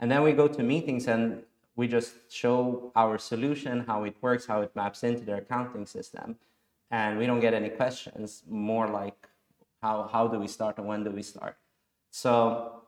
And 0.00 0.10
then 0.10 0.24
we 0.24 0.32
go 0.32 0.48
to 0.48 0.62
meetings 0.64 1.06
and 1.06 1.44
we 1.76 1.86
just 1.86 2.14
show 2.28 2.90
our 2.96 3.16
solution, 3.16 3.84
how 3.86 4.02
it 4.02 4.16
works, 4.20 4.44
how 4.44 4.62
it 4.62 4.74
maps 4.74 5.04
into 5.04 5.24
their 5.24 5.36
accounting 5.36 5.86
system. 5.86 6.34
And 6.90 7.16
we 7.16 7.26
don't 7.26 7.38
get 7.38 7.54
any 7.54 7.68
questions, 7.68 8.42
more 8.48 8.88
like 8.88 9.28
how, 9.82 10.10
how 10.12 10.26
do 10.26 10.40
we 10.40 10.48
start 10.48 10.78
and 10.78 10.88
when 10.88 11.04
do 11.04 11.12
we 11.12 11.22
start? 11.22 11.56
So 12.10 12.82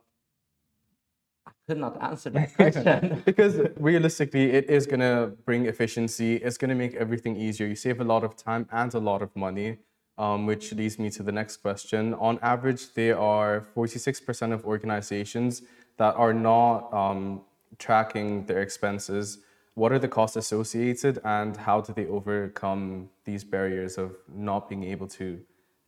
I 1.47 1.51
could 1.67 1.77
not 1.77 2.01
answer 2.01 2.29
that 2.31 2.53
question. 2.55 3.21
because 3.25 3.59
realistically, 3.77 4.51
it 4.51 4.69
is 4.69 4.85
going 4.85 4.99
to 4.99 5.33
bring 5.45 5.65
efficiency. 5.65 6.35
It's 6.35 6.57
going 6.57 6.69
to 6.69 6.75
make 6.75 6.95
everything 6.95 7.35
easier. 7.35 7.67
You 7.67 7.75
save 7.75 7.99
a 7.99 8.03
lot 8.03 8.23
of 8.23 8.35
time 8.35 8.67
and 8.71 8.93
a 8.93 8.99
lot 8.99 9.21
of 9.21 9.35
money, 9.35 9.77
um, 10.17 10.45
which 10.45 10.73
leads 10.73 10.99
me 10.99 11.09
to 11.11 11.23
the 11.23 11.31
next 11.31 11.57
question. 11.57 12.13
On 12.15 12.39
average, 12.41 12.93
there 12.93 13.19
are 13.19 13.67
46% 13.75 14.53
of 14.53 14.65
organizations 14.65 15.63
that 15.97 16.15
are 16.15 16.33
not 16.33 16.93
um, 16.93 17.41
tracking 17.77 18.45
their 18.45 18.61
expenses. 18.61 19.39
What 19.73 19.91
are 19.91 19.99
the 19.99 20.07
costs 20.07 20.35
associated, 20.35 21.19
and 21.23 21.55
how 21.55 21.81
do 21.81 21.93
they 21.93 22.05
overcome 22.05 23.09
these 23.23 23.43
barriers 23.43 23.97
of 23.97 24.15
not 24.27 24.67
being 24.69 24.83
able 24.83 25.07
to 25.19 25.39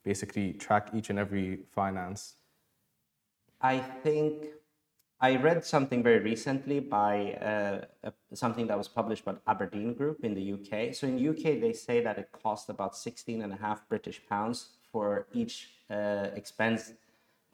basically 0.03 0.53
track 0.53 0.89
each 0.93 1.09
and 1.09 1.19
every 1.19 1.59
finance? 1.71 2.35
I 3.61 3.79
think 3.79 4.47
I 5.23 5.37
read 5.37 5.63
something 5.63 6.03
very 6.03 6.19
recently 6.19 6.81
by 6.81 7.31
uh, 7.35 8.09
something 8.33 8.67
that 8.67 8.77
was 8.77 8.89
published 8.89 9.23
by 9.23 9.35
Aberdeen 9.47 9.93
Group 9.93 10.25
in 10.25 10.33
the 10.33 10.45
UK. 10.55 10.93
So 10.93 11.07
in 11.07 11.15
UK, 11.29 11.61
they 11.61 11.71
say 11.71 12.03
that 12.03 12.17
it 12.17 12.27
costs 12.33 12.67
about 12.67 12.97
16 12.97 13.41
and 13.41 13.53
a 13.53 13.55
half 13.55 13.87
British 13.87 14.19
pounds 14.27 14.71
for 14.91 15.27
each 15.31 15.69
uh, 15.89 16.27
expense 16.35 16.91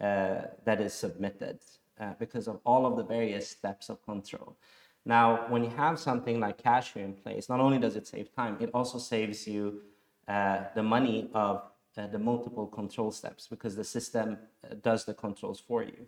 uh, 0.02 0.42
that 0.66 0.82
is 0.82 0.96
submitted 0.96 1.60
uh, 2.00 2.14
because 2.18 2.48
of 2.48 2.60
all 2.66 2.88
of 2.88 2.98
the 2.98 3.04
various 3.04 3.48
steps 3.48 3.90
of 3.90 4.04
control. 4.04 4.58
Now, 5.06 5.46
when 5.50 5.64
you 5.64 5.70
have 5.70 6.00
something 6.00 6.40
like 6.40 6.60
Qashio 6.64 7.04
in 7.06 7.14
place, 7.14 7.50
not 7.50 7.60
only 7.60 7.78
does 7.78 7.96
it 7.96 8.08
save 8.08 8.36
time, 8.36 8.58
it 8.60 8.72
also 8.74 8.98
saves 8.98 9.48
you 9.48 9.82
uh, 10.28 10.64
the 10.74 10.82
money 10.82 11.30
of 11.36 11.62
uh, 11.96 12.08
the 12.08 12.18
multiple 12.18 12.66
control 12.66 13.12
steps 13.12 13.46
because 13.46 13.76
the 13.76 13.84
system 13.84 14.40
does 14.82 15.06
the 15.06 15.14
controls 15.14 15.60
for 15.60 15.84
you. 15.84 16.08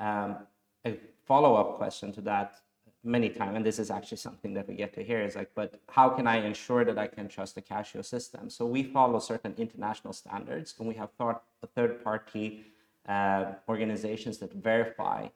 Um, 0.00 0.38
a 0.86 0.98
follow-up 1.24 1.76
question 1.76 2.12
to 2.12 2.20
that 2.22 2.50
many 3.04 3.28
times, 3.28 3.54
and 3.56 3.64
this 3.64 3.78
is 3.78 3.90
actually 3.90 4.16
something 4.28 4.52
that 4.54 4.66
we 4.68 4.74
get 4.74 4.92
to 4.94 5.02
hear, 5.02 5.20
is 5.22 5.36
like, 5.36 5.50
but 5.54 5.70
how 5.88 6.08
can 6.08 6.26
I 6.26 6.36
ensure 6.50 6.84
that 6.84 6.98
I 6.98 7.08
can 7.16 7.28
trust 7.28 7.54
the 7.54 7.62
Qashio 7.62 8.04
system? 8.04 8.50
So 8.50 8.66
we 8.66 8.82
follow 8.82 9.18
certain 9.20 9.54
international 9.56 10.12
standards, 10.12 10.74
and 10.78 10.88
we 10.88 10.94
have 10.94 11.10
thought 11.18 11.42
third-party 11.74 12.64
uh, 13.08 13.44
organizations 13.68 14.38
that 14.38 14.52
verify 14.52 15.28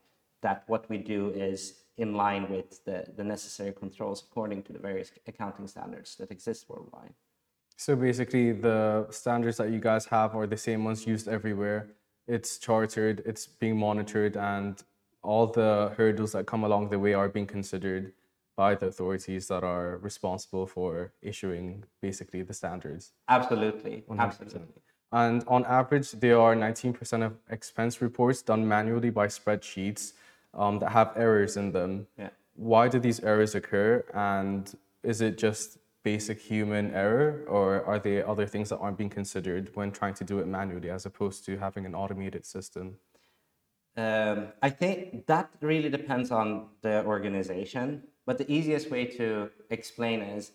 that 0.42 0.64
what 0.66 0.88
we 0.88 0.98
do 0.98 1.31
is 1.31 1.61
in 1.98 2.14
line 2.14 2.48
with 2.48 2.85
the, 2.85 3.05
the 3.16 3.25
necessary 3.25 3.72
controls 3.72 4.25
according 4.29 4.62
to 4.62 4.72
the 4.72 4.79
various 4.79 5.12
accounting 5.27 5.66
standards 5.66 6.16
that 6.16 6.31
exist 6.31 6.66
worldwide. 6.68 7.14
So 7.77 7.94
basically, 7.94 8.53
the 8.53 9.07
standards 9.11 9.57
that 9.59 9.70
you 9.70 9.81
guys 9.81 10.07
have 10.07 10.35
are 10.35 10.46
the 10.46 10.57
same 10.57 10.85
ones 10.85 11.07
used 11.07 11.29
everywhere. 11.29 11.88
It's 12.27 12.59
chartered, 12.59 13.22
it's 13.27 13.46
being 13.46 13.77
monitored, 13.77 14.37
and 14.37 14.83
all 15.22 15.46
the 15.46 15.92
hurdles 15.96 16.33
that 16.33 16.46
come 16.46 16.64
along 16.64 16.90
the 16.90 16.98
way 16.98 17.14
are 17.14 17.28
being 17.28 17.46
considered 17.46 18.12
by 18.56 18.74
the 18.74 18.87
authorities 18.87 19.48
that 19.48 19.64
are 19.64 19.98
responsible 19.98 20.66
for 20.66 21.12
issuing 21.22 21.85
basically 22.02 22.42
the 22.42 22.52
standards. 22.54 23.12
Absolutely. 23.28 24.04
100%. 24.09 24.18
Absolutely. 24.18 24.83
And 25.12 25.44
on 25.48 25.64
average, 25.64 26.12
there 26.12 26.40
are 26.40 26.54
19% 26.54 27.24
of 27.24 27.37
expense 27.50 28.00
reports 28.00 28.42
done 28.42 28.66
manually 28.66 29.11
by 29.11 29.26
spreadsheets 29.26 30.12
um, 30.54 30.78
that 30.80 30.90
have 30.90 31.12
errors 31.16 31.56
in 31.56 31.72
them. 31.72 32.06
Yeah. 32.18 32.30
Why 32.54 32.88
do 32.88 32.98
these 32.98 33.20
errors 33.20 33.54
occur? 33.54 34.04
And 34.14 34.72
is 35.02 35.20
it 35.20 35.38
just 35.38 35.78
basic 36.02 36.40
human 36.40 36.94
error, 36.94 37.44
or 37.46 37.85
are 37.85 37.98
there 37.98 38.28
other 38.28 38.46
things 38.46 38.70
that 38.70 38.78
aren't 38.78 38.96
being 38.96 39.11
considered 39.11 39.70
when 39.74 39.90
trying 39.90 40.14
to 40.14 40.24
do 40.24 40.38
it 40.38 40.46
manually 40.46 40.90
as 40.90 41.04
opposed 41.06 41.44
to 41.44 41.59
having 41.59 41.85
an 41.85 41.94
automated 41.94 42.44
system? 42.46 42.96
Um, 43.96 44.48
I 44.62 44.70
think 44.70 45.26
that 45.26 45.50
really 45.61 45.90
depends 45.90 46.31
on 46.31 46.68
the 46.83 47.05
organization. 47.05 48.05
But 48.26 48.38
the 48.38 48.50
easiest 48.50 48.90
way 48.90 49.07
to 49.07 49.50
explain 49.70 50.22
is 50.22 50.53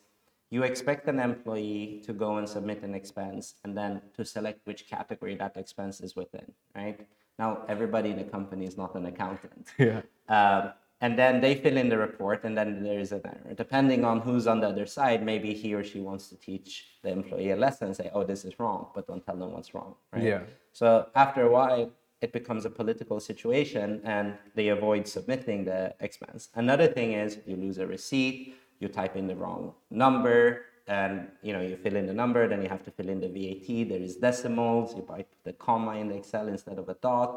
you 0.49 0.63
expect 0.63 1.07
an 1.07 1.19
employee 1.19 2.01
to 2.05 2.13
go 2.13 2.37
and 2.37 2.47
submit 2.47 2.83
an 2.83 2.93
expense 2.95 3.55
and 3.63 3.75
then 3.77 4.01
to 4.15 4.23
select 4.23 4.65
which 4.65 4.87
category 4.87 5.35
that 5.35 5.57
expense 5.57 5.99
is 6.01 6.15
within, 6.15 6.51
right? 6.75 6.99
Now, 7.37 7.63
everybody 7.67 8.11
in 8.11 8.17
the 8.17 8.23
company 8.23 8.65
is 8.65 8.77
not 8.77 8.95
an 8.95 9.05
accountant. 9.07 9.67
Yeah. 9.77 10.01
Um, 10.29 10.73
and 11.01 11.19
then 11.19 11.41
they 11.41 11.55
fill 11.55 11.75
in 11.75 11.89
the 11.89 11.97
report 11.97 12.45
and 12.45 12.57
then 12.57 12.81
there 12.81 12.99
is 12.99 13.11
an 13.11 13.21
error. 13.25 13.53
Depending 13.53 14.05
on 14.05 14.21
who's 14.21 14.47
on 14.47 14.61
the 14.61 14.69
other 14.69 14.85
side, 14.85 15.25
maybe 15.25 15.53
he 15.53 15.73
or 15.73 15.83
she 15.83 15.99
wants 15.99 16.29
to 16.29 16.37
teach 16.37 16.85
the 17.03 17.09
employee 17.09 17.51
a 17.51 17.57
lesson, 17.57 17.93
say, 17.93 18.09
oh, 18.13 18.23
this 18.23 18.45
is 18.45 18.57
wrong, 18.57 18.87
but 18.95 19.05
don't 19.05 19.23
tell 19.25 19.35
them 19.35 19.51
what's 19.51 19.73
wrong, 19.73 19.95
right? 20.13 20.23
Yeah. 20.23 20.43
So 20.71 21.07
after 21.13 21.41
a 21.41 21.51
while, 21.51 21.91
it 22.25 22.31
becomes 22.39 22.63
a 22.65 22.73
political 22.81 23.19
situation 23.19 23.87
and 24.03 24.27
they 24.57 24.67
avoid 24.77 25.03
submitting 25.15 25.59
the 25.71 25.81
expense. 26.07 26.41
Another 26.63 26.87
thing 26.97 27.09
is 27.23 27.29
you 27.49 27.55
lose 27.65 27.77
a 27.85 27.87
receipt, 27.97 28.37
you 28.81 28.87
type 28.99 29.15
in 29.21 29.25
the 29.31 29.37
wrong 29.41 29.73
number, 29.91 30.39
and 30.87 31.13
you 31.45 31.51
know 31.53 31.63
you 31.69 31.75
fill 31.83 31.95
in 32.01 32.05
the 32.11 32.17
number, 32.23 32.41
then 32.51 32.61
you 32.63 32.69
have 32.75 32.83
to 32.87 32.91
fill 32.97 33.09
in 33.15 33.19
the 33.25 33.31
VAT. 33.37 33.67
There 33.91 34.03
is 34.07 34.13
decimals, 34.27 34.87
you 34.95 35.03
write 35.09 35.31
the 35.47 35.53
comma 35.65 35.93
in 36.01 36.07
the 36.11 36.17
Excel 36.21 36.47
instead 36.55 36.77
of 36.79 36.89
a 36.89 36.97
dot. 37.07 37.31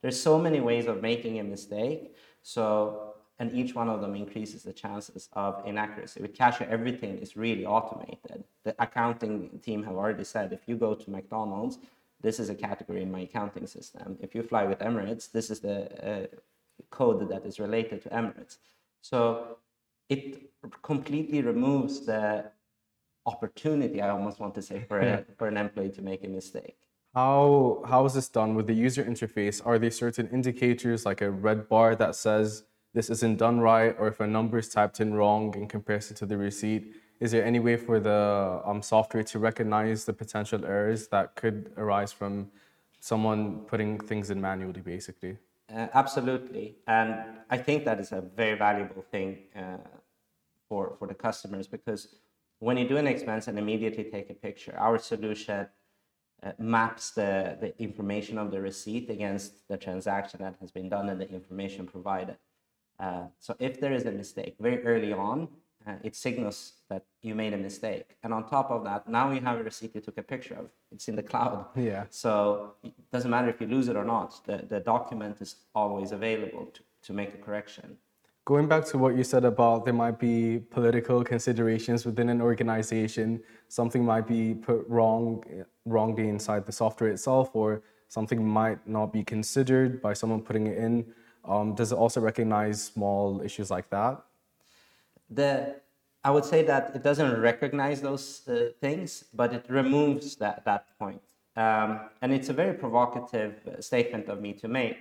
There's 0.00 0.20
so 0.30 0.34
many 0.46 0.60
ways 0.70 0.86
of 0.92 0.96
making 1.10 1.34
a 1.38 1.44
mistake. 1.54 2.16
So 2.54 2.64
and 3.38 3.48
each 3.60 3.74
one 3.74 3.88
of 3.88 4.00
them 4.04 4.14
increases 4.24 4.60
the 4.62 4.74
chances 4.84 5.28
of 5.44 5.50
inaccuracy. 5.66 6.18
With 6.24 6.34
Qashio, 6.40 6.64
everything 6.76 7.18
is 7.18 7.36
really 7.36 7.66
automated. 7.76 8.38
The 8.66 8.74
accounting 8.86 9.58
team 9.66 9.82
have 9.88 9.96
already 10.02 10.26
said 10.34 10.52
if 10.52 10.62
you 10.68 10.76
go 10.76 10.94
to 11.02 11.10
McDonald's, 11.10 11.78
this 12.22 12.38
is 12.38 12.48
a 12.48 12.54
category 12.54 13.02
in 13.02 13.10
my 13.10 13.20
accounting 13.20 13.66
system. 13.66 14.16
If 14.20 14.34
you 14.34 14.42
fly 14.42 14.64
with 14.64 14.78
Emirates, 14.78 15.30
this 15.30 15.50
is 15.50 15.60
the 15.60 15.76
uh, 16.10 16.26
code 16.90 17.28
that 17.28 17.44
is 17.44 17.58
related 17.58 18.02
to 18.02 18.08
Emirates. 18.10 18.58
So 19.00 19.58
it 20.08 20.50
completely 20.82 21.42
removes 21.42 22.06
the 22.06 22.50
opportunity, 23.26 24.00
I 24.00 24.10
almost 24.10 24.40
want 24.40 24.54
to 24.54 24.62
say, 24.62 24.84
for, 24.88 25.00
a, 25.00 25.24
for 25.38 25.48
an 25.48 25.56
employee 25.56 25.90
to 25.90 26.02
make 26.02 26.24
a 26.24 26.28
mistake. 26.28 26.76
How 27.14 27.82
how 27.86 28.06
is 28.06 28.14
this 28.14 28.30
done 28.30 28.54
with 28.54 28.66
the 28.66 28.72
user 28.72 29.04
interface? 29.04 29.60
Are 29.66 29.78
there 29.78 29.90
certain 29.90 30.28
indicators 30.32 31.04
like 31.04 31.20
a 31.20 31.30
red 31.30 31.68
bar 31.68 31.94
that 31.96 32.14
says 32.14 32.64
this 32.94 33.10
isn't 33.10 33.36
done 33.36 33.60
right, 33.60 33.94
or 33.98 34.08
if 34.08 34.20
a 34.20 34.26
number 34.26 34.56
is 34.58 34.70
typed 34.70 34.98
in 34.98 35.12
wrong 35.12 35.54
in 35.54 35.68
comparison 35.68 36.16
to 36.16 36.26
the 36.26 36.38
receipt? 36.38 36.94
Is 37.22 37.30
there 37.30 37.44
any 37.44 37.60
way 37.60 37.76
for 37.76 38.00
the 38.00 38.60
um, 38.64 38.82
software 38.82 39.22
to 39.22 39.38
recognize 39.38 40.04
the 40.04 40.12
potential 40.12 40.64
errors 40.64 41.06
that 41.14 41.36
could 41.36 41.70
arise 41.76 42.12
from 42.12 42.50
someone 42.98 43.60
putting 43.60 43.96
things 43.96 44.30
in 44.30 44.40
manually, 44.40 44.80
basically? 44.80 45.36
Uh, 45.72 45.86
absolutely, 45.94 46.78
and 46.88 47.14
I 47.48 47.58
think 47.58 47.84
that 47.84 48.00
is 48.00 48.10
a 48.10 48.22
very 48.22 48.58
valuable 48.58 49.04
thing 49.12 49.38
uh, 49.54 49.76
for 50.68 50.96
for 50.98 51.06
the 51.06 51.14
customers 51.14 51.68
because 51.68 52.02
when 52.58 52.76
you 52.76 52.88
do 52.88 52.96
an 52.96 53.06
expense 53.06 53.46
and 53.46 53.56
immediately 53.56 54.02
take 54.02 54.28
a 54.28 54.34
picture, 54.34 54.74
our 54.76 54.98
solution 54.98 55.68
uh, 56.42 56.52
maps 56.58 57.12
the, 57.12 57.56
the 57.60 57.70
information 57.80 58.36
of 58.36 58.50
the 58.50 58.60
receipt 58.60 59.08
against 59.10 59.68
the 59.68 59.76
transaction 59.76 60.40
that 60.42 60.56
has 60.60 60.72
been 60.72 60.88
done 60.88 61.08
and 61.08 61.20
the 61.20 61.30
information 61.30 61.86
provided. 61.86 62.36
Uh, 62.98 63.26
so 63.38 63.54
if 63.60 63.80
there 63.80 63.92
is 63.92 64.06
a 64.06 64.12
mistake 64.12 64.56
very 64.58 64.84
early 64.84 65.12
on, 65.12 65.48
uh, 65.86 65.94
it 66.02 66.14
signals 66.14 66.74
that 66.88 67.04
you 67.22 67.34
made 67.34 67.52
a 67.54 67.56
mistake. 67.56 68.16
And 68.22 68.32
on 68.32 68.48
top 68.48 68.70
of 68.70 68.84
that, 68.84 69.08
now 69.08 69.30
you 69.30 69.40
have 69.40 69.58
a 69.58 69.62
receipt 69.62 69.94
you 69.94 70.00
took 70.00 70.18
a 70.18 70.22
picture 70.22 70.54
of. 70.54 70.66
It's 70.90 71.08
in 71.08 71.16
the 71.16 71.22
cloud. 71.22 71.66
Yeah. 71.76 72.04
So 72.10 72.74
it 72.84 72.92
doesn't 73.10 73.30
matter 73.30 73.48
if 73.48 73.60
you 73.60 73.66
lose 73.66 73.88
it 73.88 73.96
or 73.96 74.04
not. 74.04 74.44
The, 74.46 74.58
the 74.68 74.80
document 74.80 75.36
is 75.40 75.56
always 75.74 76.12
available 76.12 76.66
to, 76.66 76.80
to 77.06 77.12
make 77.12 77.34
a 77.34 77.38
correction. 77.38 77.96
Going 78.44 78.66
back 78.66 78.84
to 78.86 78.98
what 78.98 79.16
you 79.16 79.22
said 79.22 79.44
about 79.44 79.84
there 79.84 79.94
might 79.94 80.18
be 80.18 80.60
political 80.70 81.22
considerations 81.22 82.04
within 82.04 82.28
an 82.28 82.40
organization, 82.40 83.40
something 83.68 84.04
might 84.04 84.26
be 84.26 84.54
put 84.54 84.84
wrong 84.88 85.44
wrongly 85.86 86.28
inside 86.28 86.66
the 86.66 86.72
software 86.72 87.10
itself, 87.10 87.50
or 87.54 87.82
something 88.08 88.44
might 88.44 88.84
not 88.86 89.12
be 89.12 89.22
considered 89.22 90.02
by 90.02 90.12
someone 90.12 90.42
putting 90.42 90.66
it 90.66 90.76
in. 90.76 91.06
Um, 91.44 91.74
does 91.74 91.92
it 91.92 91.94
also 91.96 92.20
recognize 92.20 92.82
small 92.82 93.40
issues 93.42 93.70
like 93.70 93.88
that? 93.90 94.22
The 95.34 95.76
I 96.24 96.30
would 96.30 96.44
say 96.44 96.62
that 96.64 96.92
it 96.94 97.02
doesn't 97.02 97.40
recognize 97.40 98.00
those 98.00 98.46
uh, 98.46 98.68
things, 98.80 99.24
but 99.34 99.52
it 99.52 99.64
removes 99.68 100.36
that 100.36 100.64
that 100.64 100.98
point. 100.98 101.22
Um, 101.56 102.00
and 102.22 102.32
it's 102.32 102.48
a 102.48 102.52
very 102.52 102.74
provocative 102.74 103.54
uh, 103.66 103.80
statement 103.80 104.28
of 104.28 104.40
me 104.40 104.52
to 104.54 104.68
make 104.68 104.96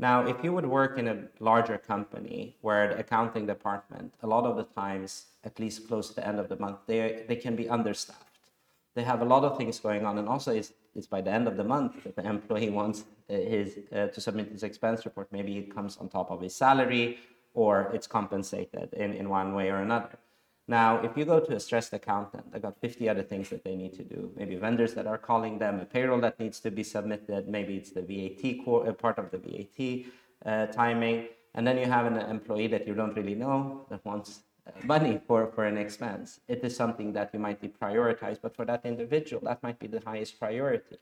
now, 0.00 0.26
if 0.26 0.42
you 0.42 0.54
would 0.54 0.64
work 0.64 0.96
in 0.96 1.08
a 1.08 1.16
larger 1.40 1.76
company 1.76 2.56
where 2.62 2.88
the 2.88 3.00
accounting 3.00 3.44
department, 3.44 4.14
a 4.22 4.26
lot 4.26 4.44
of 4.46 4.56
the 4.56 4.62
times, 4.62 5.26
at 5.44 5.60
least 5.60 5.86
close 5.88 6.08
to 6.08 6.14
the 6.14 6.26
end 6.26 6.40
of 6.40 6.48
the 6.48 6.56
month, 6.56 6.78
they, 6.86 7.24
they 7.28 7.36
can 7.36 7.54
be 7.54 7.68
understaffed. 7.68 8.38
They 8.94 9.02
have 9.02 9.20
a 9.20 9.26
lot 9.26 9.44
of 9.44 9.58
things 9.58 9.78
going 9.78 10.06
on, 10.06 10.16
and 10.16 10.26
also 10.26 10.52
it's, 10.52 10.72
it's 10.94 11.06
by 11.06 11.20
the 11.20 11.30
end 11.30 11.46
of 11.46 11.58
the 11.58 11.64
month 11.64 12.02
that 12.04 12.16
the 12.16 12.24
employee 12.24 12.70
wants 12.70 13.04
uh, 13.28 13.34
his 13.34 13.78
uh, 13.92 14.06
to 14.06 14.20
submit 14.22 14.50
his 14.50 14.62
expense 14.62 15.04
report. 15.04 15.28
Maybe 15.30 15.58
it 15.58 15.74
comes 15.74 15.98
on 15.98 16.08
top 16.08 16.30
of 16.30 16.40
his 16.40 16.56
salary, 16.56 17.18
or 17.54 17.90
it's 17.92 18.06
compensated 18.06 18.92
in, 18.92 19.12
in 19.12 19.28
one 19.28 19.54
way 19.54 19.70
or 19.70 19.76
another. 19.76 20.18
Now, 20.68 21.02
if 21.02 21.16
you 21.16 21.24
go 21.24 21.40
to 21.40 21.56
a 21.56 21.60
stressed 21.60 21.92
accountant, 21.92 22.52
they've 22.52 22.62
got 22.62 22.80
50 22.80 23.08
other 23.08 23.24
things 23.24 23.48
that 23.48 23.64
they 23.64 23.74
need 23.74 23.92
to 23.94 24.04
do. 24.04 24.30
Maybe 24.36 24.54
vendors 24.54 24.94
that 24.94 25.06
are 25.06 25.18
calling 25.18 25.58
them, 25.58 25.80
a 25.80 25.84
payroll 25.84 26.20
that 26.20 26.38
needs 26.38 26.60
to 26.60 26.70
be 26.70 26.84
submitted, 26.84 27.48
maybe 27.48 27.76
it's 27.76 27.90
the 27.90 28.02
VAT 28.02 28.60
uh, 28.68 28.92
part 28.92 29.18
of 29.18 29.32
the 29.32 29.38
VAT 29.38 30.06
uh, 30.46 30.66
timing. 30.66 31.26
And 31.56 31.66
then 31.66 31.76
you 31.76 31.86
have 31.86 32.06
an 32.06 32.18
employee 32.18 32.68
that 32.68 32.86
you 32.86 32.94
don't 32.94 33.16
really 33.16 33.34
know 33.34 33.84
that 33.90 34.04
wants 34.04 34.42
uh, 34.64 34.70
money 34.84 35.20
for, 35.26 35.48
for 35.48 35.64
an 35.64 35.76
expense. 35.76 36.38
It 36.46 36.62
is 36.62 36.76
something 36.76 37.12
that 37.14 37.30
you 37.32 37.40
might 37.40 37.60
be 37.60 37.66
prioritized, 37.66 38.38
but 38.40 38.54
for 38.54 38.64
that 38.66 38.86
individual, 38.86 39.42
that 39.46 39.60
might 39.64 39.80
be 39.80 39.88
the 39.88 40.00
highest 40.06 40.38
priority. 40.38 40.98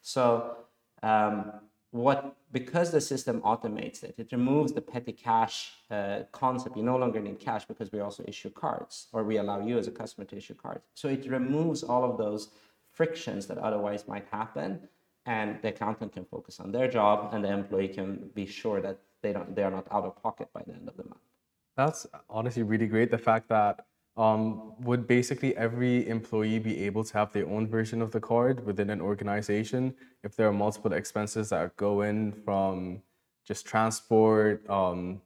So 0.00 0.58
um, 1.02 1.52
what 1.90 2.36
because 2.52 2.90
the 2.90 3.00
system 3.00 3.40
automates 3.42 4.02
it, 4.02 4.14
it 4.18 4.30
removes 4.32 4.72
the 4.72 4.80
petty 4.80 5.12
cash 5.12 5.72
uh, 5.90 6.20
concept. 6.32 6.76
You 6.76 6.82
no 6.82 6.96
longer 6.96 7.20
need 7.20 7.40
cash 7.40 7.64
because 7.64 7.90
we 7.92 8.00
also 8.00 8.24
issue 8.26 8.50
cards, 8.50 9.06
or 9.12 9.24
we 9.24 9.38
allow 9.38 9.60
you 9.60 9.78
as 9.78 9.86
a 9.86 9.90
customer 9.90 10.26
to 10.26 10.36
issue 10.36 10.54
cards. 10.54 10.82
So 10.94 11.08
it 11.08 11.28
removes 11.30 11.82
all 11.82 12.04
of 12.04 12.18
those 12.18 12.48
frictions 12.90 13.46
that 13.46 13.58
otherwise 13.58 14.06
might 14.06 14.26
happen, 14.30 14.80
and 15.24 15.60
the 15.62 15.68
accountant 15.68 16.12
can 16.12 16.24
focus 16.24 16.60
on 16.60 16.72
their 16.72 16.88
job, 16.88 17.32
and 17.32 17.42
the 17.44 17.52
employee 17.52 17.88
can 17.88 18.30
be 18.34 18.44
sure 18.44 18.80
that 18.82 18.98
they 19.22 19.32
don't 19.32 19.54
they 19.56 19.62
are 19.62 19.70
not 19.70 19.86
out 19.90 20.04
of 20.04 20.22
pocket 20.22 20.48
by 20.52 20.62
the 20.66 20.74
end 20.74 20.88
of 20.88 20.96
the 20.96 21.04
month. 21.04 21.22
That's 21.76 22.06
honestly 22.28 22.64
really 22.64 22.86
great. 22.86 23.10
The 23.10 23.18
fact 23.18 23.48
that 23.48 23.86
um, 24.18 24.72
would 24.80 25.06
basically 25.06 25.56
every 25.56 26.06
employee 26.08 26.58
be 26.58 26.84
able 26.84 27.04
to 27.04 27.12
have 27.14 27.32
their 27.32 27.48
own 27.48 27.68
version 27.68 28.02
of 28.02 28.10
the 28.10 28.20
card 28.20 28.66
within 28.66 28.90
an 28.90 29.00
organization 29.00 29.94
if 30.24 30.34
there 30.34 30.48
are 30.48 30.52
multiple 30.52 30.92
expenses 30.92 31.50
that 31.50 31.76
go 31.76 32.02
in 32.02 32.32
from 32.44 33.00
just 33.46 33.64
transport, 33.64 34.68
um, 34.68 35.22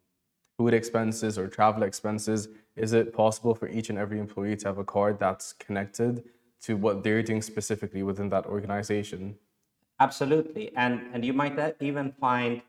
food 0.58 0.74
expenses, 0.74 1.38
or 1.38 1.48
travel 1.48 1.82
expenses? 1.82 2.48
Is 2.76 2.92
it 2.92 3.12
possible 3.12 3.54
for 3.54 3.68
each 3.68 3.88
and 3.88 3.98
every 3.98 4.18
employee 4.18 4.56
to 4.56 4.68
have 4.68 4.78
a 4.78 4.84
card 4.84 5.18
that's 5.18 5.54
connected 5.54 6.24
to 6.62 6.76
what 6.76 7.02
they're 7.02 7.22
doing 7.22 7.42
specifically 7.42 8.02
within 8.02 8.28
that 8.28 8.46
organization? 8.46 9.36
Absolutely, 9.98 10.70
and 10.76 11.00
and 11.12 11.24
you 11.24 11.32
might 11.32 11.76
even 11.80 12.12
find 12.12 12.62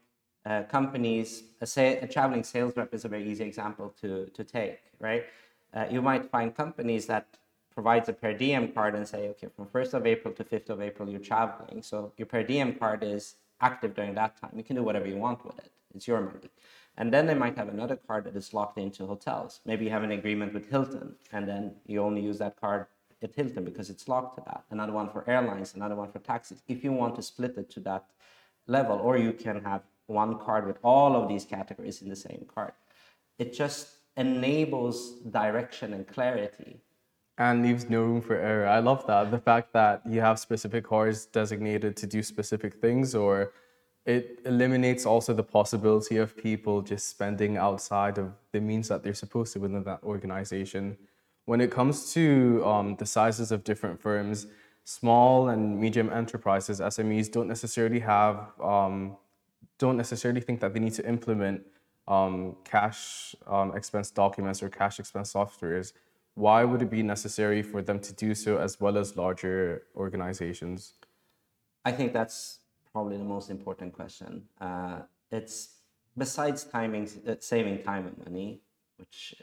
uh, 0.46 0.64
companies. 0.64 1.44
A, 1.62 1.66
say, 1.66 1.98
a 1.98 2.08
traveling 2.08 2.44
sales 2.44 2.76
rep 2.78 2.94
is 2.94 3.06
a 3.06 3.08
very 3.08 3.30
easy 3.30 3.44
example 3.44 3.94
to 4.02 4.28
to 4.28 4.44
take, 4.44 4.80
right? 5.00 5.26
Uh, 5.74 5.86
you 5.90 6.02
might 6.02 6.30
find 6.30 6.56
companies 6.56 7.06
that 7.08 7.26
provides 7.74 8.08
a 8.10 8.14
per 8.14 8.34
diem 8.34 8.72
card 8.72 8.96
and 8.96 9.08
say, 9.08 9.30
okay, 9.30 9.48
from 9.56 9.66
1st 9.66 9.94
of 9.96 10.06
April 10.06 10.34
to 10.34 10.44
5th 10.44 10.70
of 10.70 10.82
April, 10.82 11.10
you're 11.10 11.20
traveling. 11.20 11.82
So 11.82 12.14
your 12.18 12.28
per 12.28 12.44
diem 12.44 12.76
card 12.76 13.04
is 13.04 13.36
active 13.62 13.96
during 13.96 14.14
that 14.16 14.40
time. 14.40 14.52
You 14.56 14.64
can 14.64 14.76
do 14.76 14.84
whatever 14.84 15.08
you 15.08 15.18
want 15.18 15.44
with 15.46 15.58
it. 15.58 15.72
It's 15.96 16.08
your 16.08 16.22
money. 16.22 16.50
And 16.98 17.12
then 17.12 17.26
they 17.26 17.34
might 17.34 17.58
have 17.58 17.70
another 17.70 17.96
card 17.96 18.26
that 18.26 18.36
is 18.36 18.54
locked 18.54 18.78
into 18.78 19.06
hotels. 19.08 19.62
Maybe 19.66 19.86
you 19.86 19.92
have 19.92 20.04
an 20.04 20.12
agreement 20.12 20.54
with 20.54 20.70
Hilton, 20.70 21.16
and 21.32 21.48
then 21.48 21.76
you 21.88 22.04
only 22.04 22.22
use 22.22 22.38
that 22.38 22.60
card 22.62 22.86
at 23.24 23.34
Hilton 23.34 23.64
because 23.64 23.90
it's 23.90 24.08
locked 24.08 24.38
to 24.38 24.44
that. 24.46 24.64
Another 24.70 24.94
one 24.94 25.10
for 25.10 25.28
airlines, 25.28 25.74
another 25.74 25.96
one 25.96 26.12
for 26.12 26.20
taxis. 26.20 26.62
If 26.68 26.84
you 26.84 26.92
want 26.92 27.16
to 27.16 27.24
split 27.24 27.58
it 27.58 27.72
to 27.72 27.80
that 27.82 28.06
level, 28.68 28.98
or 28.98 29.18
you 29.18 29.34
can 29.34 29.64
have 29.64 29.82
one 30.06 30.38
card 30.38 30.68
with 30.68 30.78
all 30.84 31.16
of 31.16 31.28
these 31.28 31.46
categories 31.46 32.02
in 32.02 32.10
the 32.10 32.16
same 32.16 32.46
card. 32.54 32.74
It 33.40 33.54
just 33.54 33.88
enables 34.18 35.12
direction 35.32 35.94
and 35.94 36.08
clarity. 36.08 36.80
And 37.38 37.64
leaves 37.64 37.90
no 37.90 38.04
room 38.04 38.22
for 38.22 38.36
error. 38.36 38.68
I 38.68 38.80
love 38.80 39.08
that. 39.08 39.32
The 39.32 39.40
fact 39.40 39.74
that 39.74 40.04
you 40.08 40.22
have 40.22 40.38
specific 40.38 40.86
cars 40.86 41.26
designated 41.26 41.98
to 41.98 42.08
do 42.08 42.22
specific 42.22 42.76
things, 42.76 43.16
or 43.16 43.54
it 44.06 44.40
eliminates 44.46 45.06
also 45.06 45.34
the 45.34 45.44
possibility 45.44 46.18
of 46.18 46.38
people 46.38 46.82
just 46.82 47.10
spending 47.10 47.58
outside 47.58 48.20
of 48.20 48.34
the 48.52 48.62
means 48.62 48.88
that 48.90 49.02
they're 49.02 49.16
supposed 49.16 49.54
to 49.54 49.60
within 49.60 49.84
that 49.84 50.04
organization. 50.04 50.98
When 51.46 51.60
it 51.60 51.72
comes 51.72 52.14
to 52.14 52.64
um, 52.66 52.96
the 52.98 53.06
sizes 53.06 53.52
of 53.52 53.64
different 53.64 54.00
firms, 54.00 54.46
small 54.84 55.50
and 55.50 55.80
medium 55.80 56.12
enterprises, 56.12 56.80
SMEs, 56.80 57.32
don't 57.32 57.48
necessarily 57.48 58.00
have, 58.00 58.52
um, 58.62 59.18
don't 59.80 59.98
necessarily 59.98 60.42
think 60.42 60.60
that 60.60 60.74
they 60.74 60.80
need 60.80 60.94
to 60.94 61.08
implement 61.08 61.64
um, 62.08 62.56
cash 62.64 63.36
um, 63.48 63.76
expense 63.76 64.12
documents 64.12 64.62
or 64.62 64.70
cash 64.70 65.00
expense 65.00 65.34
softwares, 65.34 65.94
why 66.36 66.64
would 66.64 66.82
it 66.82 66.90
be 66.90 67.04
necessary 67.04 67.62
for 67.62 67.82
them 67.82 68.00
to 68.00 68.14
do 68.14 68.34
so 68.34 68.58
as 68.58 68.80
well 68.80 68.98
as 68.98 69.16
larger 69.16 69.84
organizations? 69.96 70.94
I 71.86 71.92
think 71.92 72.14
that's 72.14 72.60
probably 72.92 73.18
the 73.18 73.24
most 73.24 73.50
important 73.50 73.94
question. 73.94 74.44
Uh, 74.60 75.02
it's 75.32 75.70
besides 76.18 76.64
timing, 76.64 77.10
uh, 77.28 77.36
saving 77.40 77.84
time 77.84 78.08
and 78.08 78.18
money, 78.18 78.62
which 78.98 79.36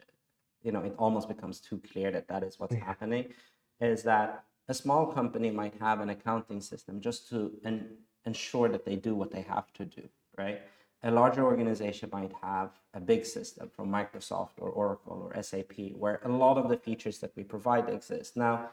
you 0.63 0.73
know 0.73 0.81
it 0.81 0.95
almost 0.99 1.29
becomes 1.29 1.61
too 1.61 1.81
clear 1.93 2.11
that 2.11 2.29
that 2.29 2.43
is 2.43 2.59
what's 2.59 2.75
yeah. 2.75 2.85
happening. 2.85 3.33
Is 3.81 4.03
that 4.05 4.45
a 4.69 4.75
small 4.75 5.07
company 5.07 5.51
might 5.51 5.75
have 5.81 6.01
an 6.01 6.11
accounting 6.11 6.61
system 6.61 7.01
just 7.01 7.29
to 7.31 7.53
en- 7.65 7.97
ensure 8.25 8.69
that 8.69 8.85
they 8.85 8.97
do 8.97 9.15
what 9.15 9.31
they 9.31 9.43
have 9.43 9.73
to 9.75 9.85
do, 9.85 10.03
right? 10.37 10.61
A 11.03 11.11
larger 11.11 11.45
organization 11.45 12.11
might 12.13 12.33
have 12.43 12.71
a 12.93 13.01
big 13.01 13.25
system 13.25 13.71
from 13.75 13.91
Microsoft 13.91 14.59
or 14.59 14.69
Oracle 14.69 15.31
or 15.33 15.43
SAP 15.43 15.93
where 15.95 16.21
a 16.25 16.29
lot 16.29 16.59
of 16.59 16.69
the 16.69 16.77
features 16.77 17.19
that 17.19 17.35
we 17.37 17.43
provide 17.43 17.89
exist. 17.89 18.37
Now, 18.37 18.71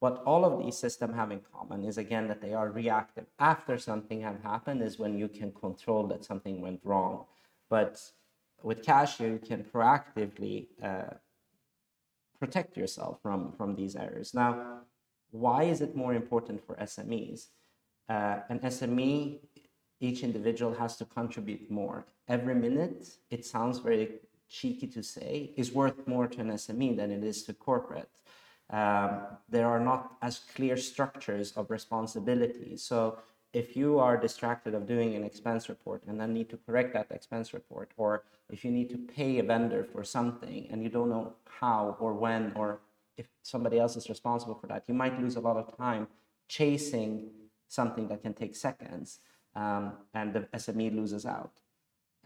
what 0.00 0.22
all 0.24 0.44
of 0.44 0.62
these 0.62 0.76
systems 0.76 1.14
have 1.14 1.30
in 1.30 1.40
common 1.52 1.84
is 1.84 1.98
again 1.98 2.28
that 2.28 2.40
they 2.40 2.54
are 2.54 2.70
reactive. 2.70 3.26
After 3.38 3.78
something 3.78 4.20
has 4.22 4.36
happened 4.42 4.82
is 4.82 4.98
when 4.98 5.16
you 5.16 5.28
can 5.28 5.52
control 5.52 6.06
that 6.08 6.24
something 6.24 6.60
went 6.60 6.80
wrong. 6.84 7.24
But 7.68 8.00
with 8.62 8.82
Qashio, 8.82 9.32
you 9.32 9.38
can 9.38 9.64
proactively 9.64 10.68
uh, 10.82 11.14
protect 12.38 12.76
yourself 12.76 13.18
from, 13.22 13.52
from 13.52 13.74
these 13.74 13.96
errors. 13.96 14.34
Now, 14.34 14.80
why 15.30 15.64
is 15.64 15.80
it 15.80 15.94
more 15.94 16.14
important 16.14 16.66
for 16.66 16.74
SMEs? 16.76 17.46
Uh, 18.08 18.40
an 18.48 18.58
SME 18.60 19.38
each 20.00 20.22
individual 20.22 20.74
has 20.74 20.96
to 20.96 21.04
contribute 21.04 21.70
more. 21.70 22.06
Every 22.26 22.54
minute, 22.54 23.08
it 23.30 23.44
sounds 23.44 23.78
very 23.78 24.20
cheeky 24.48 24.86
to 24.88 25.02
say, 25.02 25.52
is 25.56 25.72
worth 25.72 26.06
more 26.06 26.26
to 26.26 26.40
an 26.40 26.50
SME 26.50 26.96
than 26.96 27.10
it 27.10 27.22
is 27.22 27.44
to 27.44 27.52
corporate. 27.52 28.08
Um, 28.70 29.22
there 29.48 29.66
are 29.66 29.80
not 29.80 30.16
as 30.22 30.38
clear 30.38 30.76
structures 30.76 31.52
of 31.52 31.70
responsibility. 31.70 32.76
So 32.76 33.18
if 33.52 33.76
you 33.76 33.98
are 33.98 34.16
distracted 34.16 34.74
of 34.74 34.86
doing 34.86 35.14
an 35.14 35.24
expense 35.24 35.68
report 35.68 36.02
and 36.06 36.20
then 36.20 36.32
need 36.32 36.48
to 36.50 36.56
correct 36.56 36.94
that 36.94 37.10
expense 37.10 37.52
report, 37.52 37.90
or 37.96 38.24
if 38.48 38.64
you 38.64 38.70
need 38.70 38.88
to 38.90 38.98
pay 38.98 39.38
a 39.38 39.42
vendor 39.42 39.84
for 39.84 40.04
something 40.04 40.68
and 40.70 40.82
you 40.82 40.88
don't 40.88 41.10
know 41.10 41.34
how 41.44 41.96
or 42.00 42.14
when, 42.14 42.52
or 42.54 42.80
if 43.16 43.26
somebody 43.42 43.78
else 43.78 43.96
is 43.96 44.08
responsible 44.08 44.54
for 44.54 44.68
that, 44.68 44.84
you 44.86 44.94
might 44.94 45.20
lose 45.20 45.36
a 45.36 45.40
lot 45.40 45.56
of 45.56 45.76
time 45.76 46.06
chasing 46.48 47.30
something 47.68 48.08
that 48.08 48.22
can 48.22 48.34
take 48.34 48.56
seconds 48.56 49.18
um, 49.54 49.92
and 50.14 50.32
the 50.32 50.40
SME 50.54 50.94
loses 50.94 51.26
out. 51.26 51.52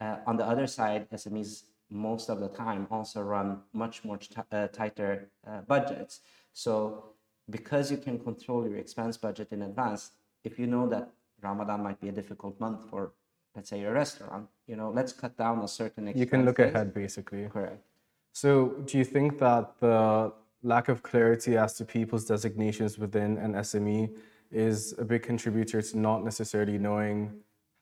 Uh, 0.00 0.16
on 0.26 0.36
the 0.36 0.44
other 0.44 0.66
side, 0.66 1.08
SMEs 1.10 1.64
most 1.90 2.28
of 2.28 2.40
the 2.40 2.48
time 2.48 2.86
also 2.90 3.22
run 3.22 3.60
much 3.72 4.04
more 4.04 4.16
t- 4.16 4.34
uh, 4.52 4.66
tighter 4.68 5.28
uh, 5.46 5.60
budgets. 5.62 6.20
So 6.52 7.04
because 7.50 7.90
you 7.90 7.98
can 7.98 8.18
control 8.18 8.68
your 8.68 8.78
expense 8.78 9.16
budget 9.16 9.48
in 9.52 9.62
advance, 9.62 10.12
if 10.42 10.58
you 10.58 10.66
know 10.66 10.88
that 10.88 11.10
Ramadan 11.40 11.82
might 11.82 12.00
be 12.00 12.08
a 12.08 12.12
difficult 12.12 12.58
month 12.58 12.88
for, 12.90 13.12
let's 13.54 13.70
say, 13.70 13.82
a 13.84 13.92
restaurant, 13.92 14.48
you 14.66 14.76
know, 14.76 14.90
let's 14.90 15.12
cut 15.12 15.36
down 15.36 15.60
a 15.60 15.68
certain. 15.68 16.12
You 16.16 16.26
can 16.26 16.44
look 16.44 16.58
ahead, 16.58 16.94
basically. 16.94 17.48
Correct. 17.48 17.84
So, 18.32 18.82
do 18.86 18.98
you 18.98 19.04
think 19.04 19.38
that 19.38 19.78
the 19.78 20.32
lack 20.62 20.88
of 20.88 21.02
clarity 21.02 21.56
as 21.56 21.74
to 21.74 21.84
people's 21.84 22.24
designations 22.24 22.98
within 22.98 23.36
an 23.38 23.52
SME 23.52 24.16
is 24.54 24.94
a 24.98 25.04
big 25.04 25.22
contributor 25.22 25.82
to 25.82 25.98
not 25.98 26.24
necessarily 26.24 26.78
knowing 26.78 27.32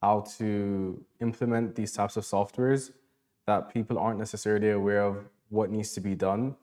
how 0.01 0.21
to 0.39 1.05
implement 1.21 1.75
these 1.75 1.93
types 1.93 2.17
of 2.17 2.25
softwares 2.25 2.93
that 3.47 3.73
people 3.73 3.99
aren't 3.99 4.19
necessarily 4.19 4.71
aware 4.71 5.03
of 5.03 5.29
what 5.49 5.71
needs 5.71 5.93
to 5.93 6.01
be 6.01 6.15
done? 6.15 6.57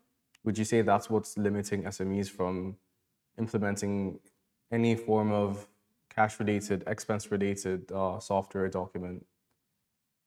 Would 0.44 0.58
you 0.58 0.66
say 0.66 0.82
that's 0.82 1.10
what's 1.10 1.38
limiting 1.38 1.84
SMEs 1.84 2.30
from 2.30 2.78
implementing 3.38 4.20
any 4.72 4.96
form 4.96 5.32
of 5.32 5.68
cash 6.14 6.40
related, 6.40 6.84
expense 6.88 7.32
related 7.32 7.92
uh, 7.92 8.20
software 8.20 8.68
document? 8.68 9.26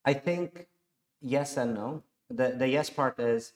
I 0.05 0.13
think 0.13 0.67
yes 1.21 1.57
and 1.57 1.73
no. 1.73 2.03
The, 2.29 2.55
the 2.57 2.67
yes 2.67 2.89
part 2.89 3.19
is 3.19 3.53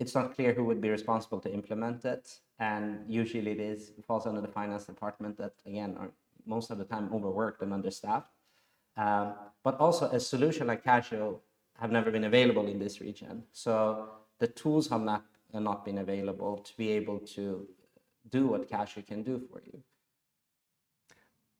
it's 0.00 0.14
not 0.14 0.34
clear 0.34 0.52
who 0.52 0.64
would 0.64 0.80
be 0.80 0.90
responsible 0.90 1.40
to 1.40 1.52
implement 1.52 2.04
it. 2.04 2.40
And 2.58 3.04
usually 3.08 3.50
it 3.50 3.60
is 3.60 3.90
it 3.98 4.04
falls 4.04 4.26
under 4.26 4.40
the 4.40 4.48
finance 4.48 4.84
department 4.84 5.36
that, 5.38 5.54
again, 5.66 5.96
are 5.98 6.10
most 6.46 6.70
of 6.70 6.78
the 6.78 6.84
time 6.84 7.10
overworked 7.12 7.62
and 7.62 7.72
understaffed. 7.72 8.30
Um, 8.96 9.34
but 9.62 9.78
also 9.80 10.06
a 10.10 10.20
solution 10.20 10.66
like 10.66 10.84
Qashio 10.84 11.40
have 11.80 11.90
never 11.90 12.10
been 12.10 12.24
available 12.24 12.66
in 12.66 12.78
this 12.78 13.00
region. 13.00 13.42
So 13.52 14.08
the 14.38 14.46
tools 14.46 14.88
have 14.88 15.00
not, 15.00 15.24
have 15.52 15.62
not 15.62 15.84
been 15.84 15.98
available 15.98 16.58
to 16.58 16.76
be 16.76 16.90
able 16.90 17.18
to 17.34 17.66
do 18.30 18.46
what 18.46 18.70
Qashio 18.70 19.04
can 19.04 19.22
do 19.22 19.42
for 19.50 19.60
you. 19.64 19.82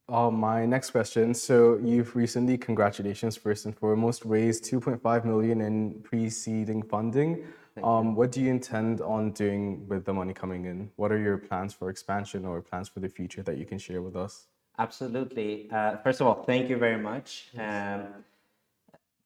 Uh, 0.09 0.31
my 0.31 0.67
next 0.67 0.91
question. 0.91 1.33
So 1.33 1.79
you've 1.83 2.15
recently, 2.15 2.59
congratulations 2.59 3.37
first 3.37 3.65
and 3.65 3.77
foremost, 3.77 4.25
raised 4.25 4.65
2.5 4.65 5.25
million 5.25 5.63
in 5.63 6.01
pre-seeding 6.03 6.83
funding. 6.83 7.45
Um, 7.83 8.15
what 8.15 8.31
do 8.31 8.41
you 8.41 8.51
intend 8.51 9.01
on 9.01 9.33
doing 9.33 9.89
with 9.89 10.05
the 10.05 10.13
money 10.13 10.33
coming 10.33 10.65
in? 10.67 10.91
What 10.97 11.11
are 11.11 11.19
your 11.19 11.39
plans 11.39 11.75
for 11.75 11.91
expansion 11.91 12.45
or 12.45 12.61
plans 12.63 12.89
for 12.89 13.01
the 13.01 13.09
future 13.09 13.43
that 13.43 13.59
you 13.59 13.65
can 13.65 13.79
share 13.79 14.01
with 14.01 14.15
us? 14.15 14.47
Absolutely. 14.79 15.69
Uh, 15.71 15.97
first 15.99 16.21
of 16.21 16.27
all, 16.27 16.45
thank 16.45 16.69
you 16.69 16.77
very 16.77 16.99
much. 16.99 17.49
Um, 17.59 18.07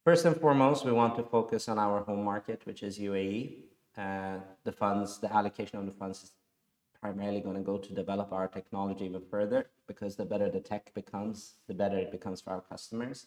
first 0.04 0.24
and 0.24 0.36
foremost, 0.36 0.84
we 0.84 0.92
want 0.92 1.16
to 1.16 1.22
focus 1.22 1.68
on 1.68 1.78
our 1.78 2.00
home 2.00 2.24
market, 2.24 2.62
which 2.64 2.82
is 2.82 2.98
UAE. 2.98 3.56
Uh, 3.96 4.38
the 4.64 4.72
funds, 4.72 5.18
the 5.18 5.32
allocation 5.34 5.78
of 5.78 5.86
the 5.86 5.92
funds 5.92 6.22
is 6.22 6.30
primarily 7.00 7.40
going 7.40 7.56
to 7.56 7.62
go 7.62 7.76
to 7.78 7.92
develop 7.92 8.32
our 8.32 8.48
technology 8.48 9.04
even 9.04 9.22
further 9.30 9.66
because 9.86 10.16
the 10.16 10.24
better 10.24 10.50
the 10.50 10.60
tech 10.60 10.92
becomes, 10.94 11.54
the 11.66 11.74
better 11.74 11.98
it 11.98 12.10
becomes 12.10 12.40
for 12.40 12.50
our 12.50 12.60
customers. 12.60 13.26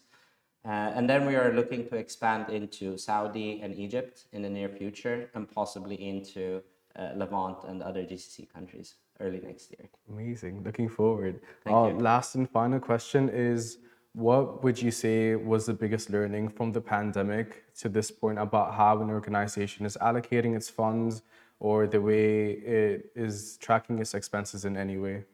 Uh, 0.64 0.92
and 0.94 1.10
then 1.10 1.26
we 1.26 1.34
are 1.34 1.52
looking 1.52 1.88
to 1.88 1.96
expand 1.96 2.48
into 2.48 2.96
Saudi 2.96 3.60
and 3.62 3.74
Egypt 3.74 4.26
in 4.32 4.42
the 4.42 4.50
near 4.50 4.68
future 4.68 5.28
and 5.34 5.50
possibly 5.50 5.96
into 5.96 6.62
uh, 6.94 7.10
Levant 7.16 7.58
and 7.66 7.82
other 7.82 8.04
GCC 8.04 8.52
countries 8.52 8.94
early 9.18 9.40
next 9.40 9.70
year. 9.70 9.88
Amazing. 10.08 10.62
Looking 10.62 10.88
forward. 10.88 11.40
Uh, 11.66 11.88
last 11.88 12.36
and 12.36 12.48
final 12.48 12.78
question 12.78 13.28
is 13.28 13.78
what 14.12 14.62
would 14.62 14.80
you 14.80 14.90
say 14.90 15.34
was 15.34 15.66
the 15.66 15.72
biggest 15.72 16.10
learning 16.10 16.50
from 16.50 16.70
the 16.70 16.80
pandemic 16.80 17.64
to 17.76 17.88
this 17.88 18.10
point 18.10 18.38
about 18.38 18.74
how 18.74 19.00
an 19.00 19.10
organization 19.10 19.86
is 19.86 19.96
allocating 20.00 20.54
its 20.54 20.68
funds 20.68 21.22
or 21.58 21.86
the 21.86 22.00
way 22.00 22.52
it 22.52 23.10
is 23.16 23.56
tracking 23.58 23.98
its 23.98 24.14
expenses 24.14 24.64
in 24.64 24.76
any 24.76 24.98
way? 24.98 25.24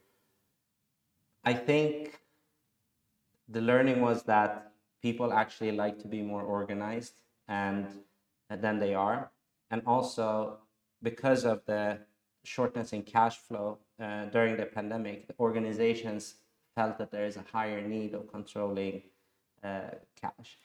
I 1.45 1.55
think 1.55 2.21
the 3.49 3.61
learning 3.61 4.01
was 4.01 4.23
that 4.25 4.73
people 5.03 5.33
actually 5.33 5.73
like 5.73 5.99
to 6.01 6.09
be 6.09 6.23
more 6.23 6.43
organized 6.43 7.21
and 7.49 7.87
than 8.51 8.79
they 8.79 8.95
are. 8.95 9.31
And 9.71 9.83
also 9.87 10.59
because 11.03 11.45
of 11.45 11.65
the 11.67 11.99
shortness 12.45 12.93
in 12.93 13.03
cash 13.03 13.37
flow 13.37 13.79
uh, 14.01 14.27
during 14.27 14.57
the 14.57 14.65
pandemic 14.65 15.27
the 15.27 15.35
organizations 15.39 16.37
felt 16.75 16.97
that 16.99 17.11
there 17.11 17.27
is 17.27 17.37
a 17.37 17.45
higher 17.53 17.81
need 17.81 18.15
of 18.15 18.31
controlling 18.31 19.03
uh, 19.63 19.91
cash. 20.21 20.59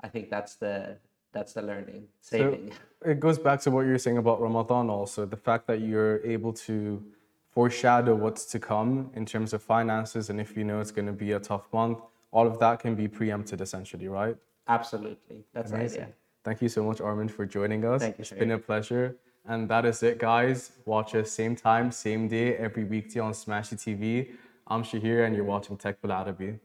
I 0.00 0.08
think 0.08 0.30
that's 0.30 0.56
the 0.56 0.96
that's 1.32 1.52
the 1.54 1.62
learning 1.62 2.08
saving. 2.20 2.72
so 3.02 3.10
it 3.10 3.20
goes 3.20 3.38
back 3.38 3.60
to 3.60 3.70
what 3.70 3.86
you're 3.86 3.98
saying 3.98 4.18
about 4.18 4.40
ramadan 4.40 4.90
also 4.90 5.24
the 5.24 5.36
fact 5.36 5.66
that 5.66 5.80
you're 5.80 6.18
able 6.26 6.52
to 6.52 7.02
foreshadow 7.50 8.14
what's 8.14 8.44
to 8.44 8.58
come 8.58 9.10
in 9.14 9.24
terms 9.24 9.54
of 9.54 9.62
finances 9.62 10.28
and 10.30 10.38
if 10.40 10.56
you 10.56 10.64
know 10.64 10.78
it's 10.80 10.90
going 10.90 11.06
to 11.06 11.12
be 11.12 11.32
a 11.32 11.40
tough 11.40 11.66
month 11.72 11.98
all 12.32 12.46
of 12.46 12.58
that 12.58 12.80
can 12.80 12.94
be 12.94 13.06
preempted 13.08 13.60
essentially 13.60 14.08
right? 14.08 14.36
Absolutely. 14.68 15.44
That's 15.54 15.70
Amazing. 15.72 15.96
the 15.96 16.02
idea. 16.04 16.14
Thank 16.44 16.62
you 16.62 16.68
so 16.68 16.82
much 16.82 17.00
armin 17.00 17.28
for 17.28 17.46
joining 17.46 17.84
us. 17.84 18.02
Thank 18.02 18.18
you, 18.18 18.22
it's 18.22 18.32
been 18.32 18.50
a 18.52 18.58
pleasure. 18.58 19.16
And 19.46 19.68
that 19.68 19.84
is 19.84 20.02
it 20.02 20.18
guys. 20.18 20.72
Watch 20.84 21.14
us 21.14 21.30
same 21.30 21.54
time 21.56 21.90
same 21.92 22.28
day 22.28 22.56
every 22.56 22.84
weekday 22.84 23.20
on 23.20 23.32
smashi 23.32 23.76
tv 23.84 24.30
i'm 24.68 24.82
shahir 24.84 25.26
and 25.26 25.34
you're 25.34 25.44
watching 25.44 25.76
tech 25.76 25.96
Arabi. 26.04 26.58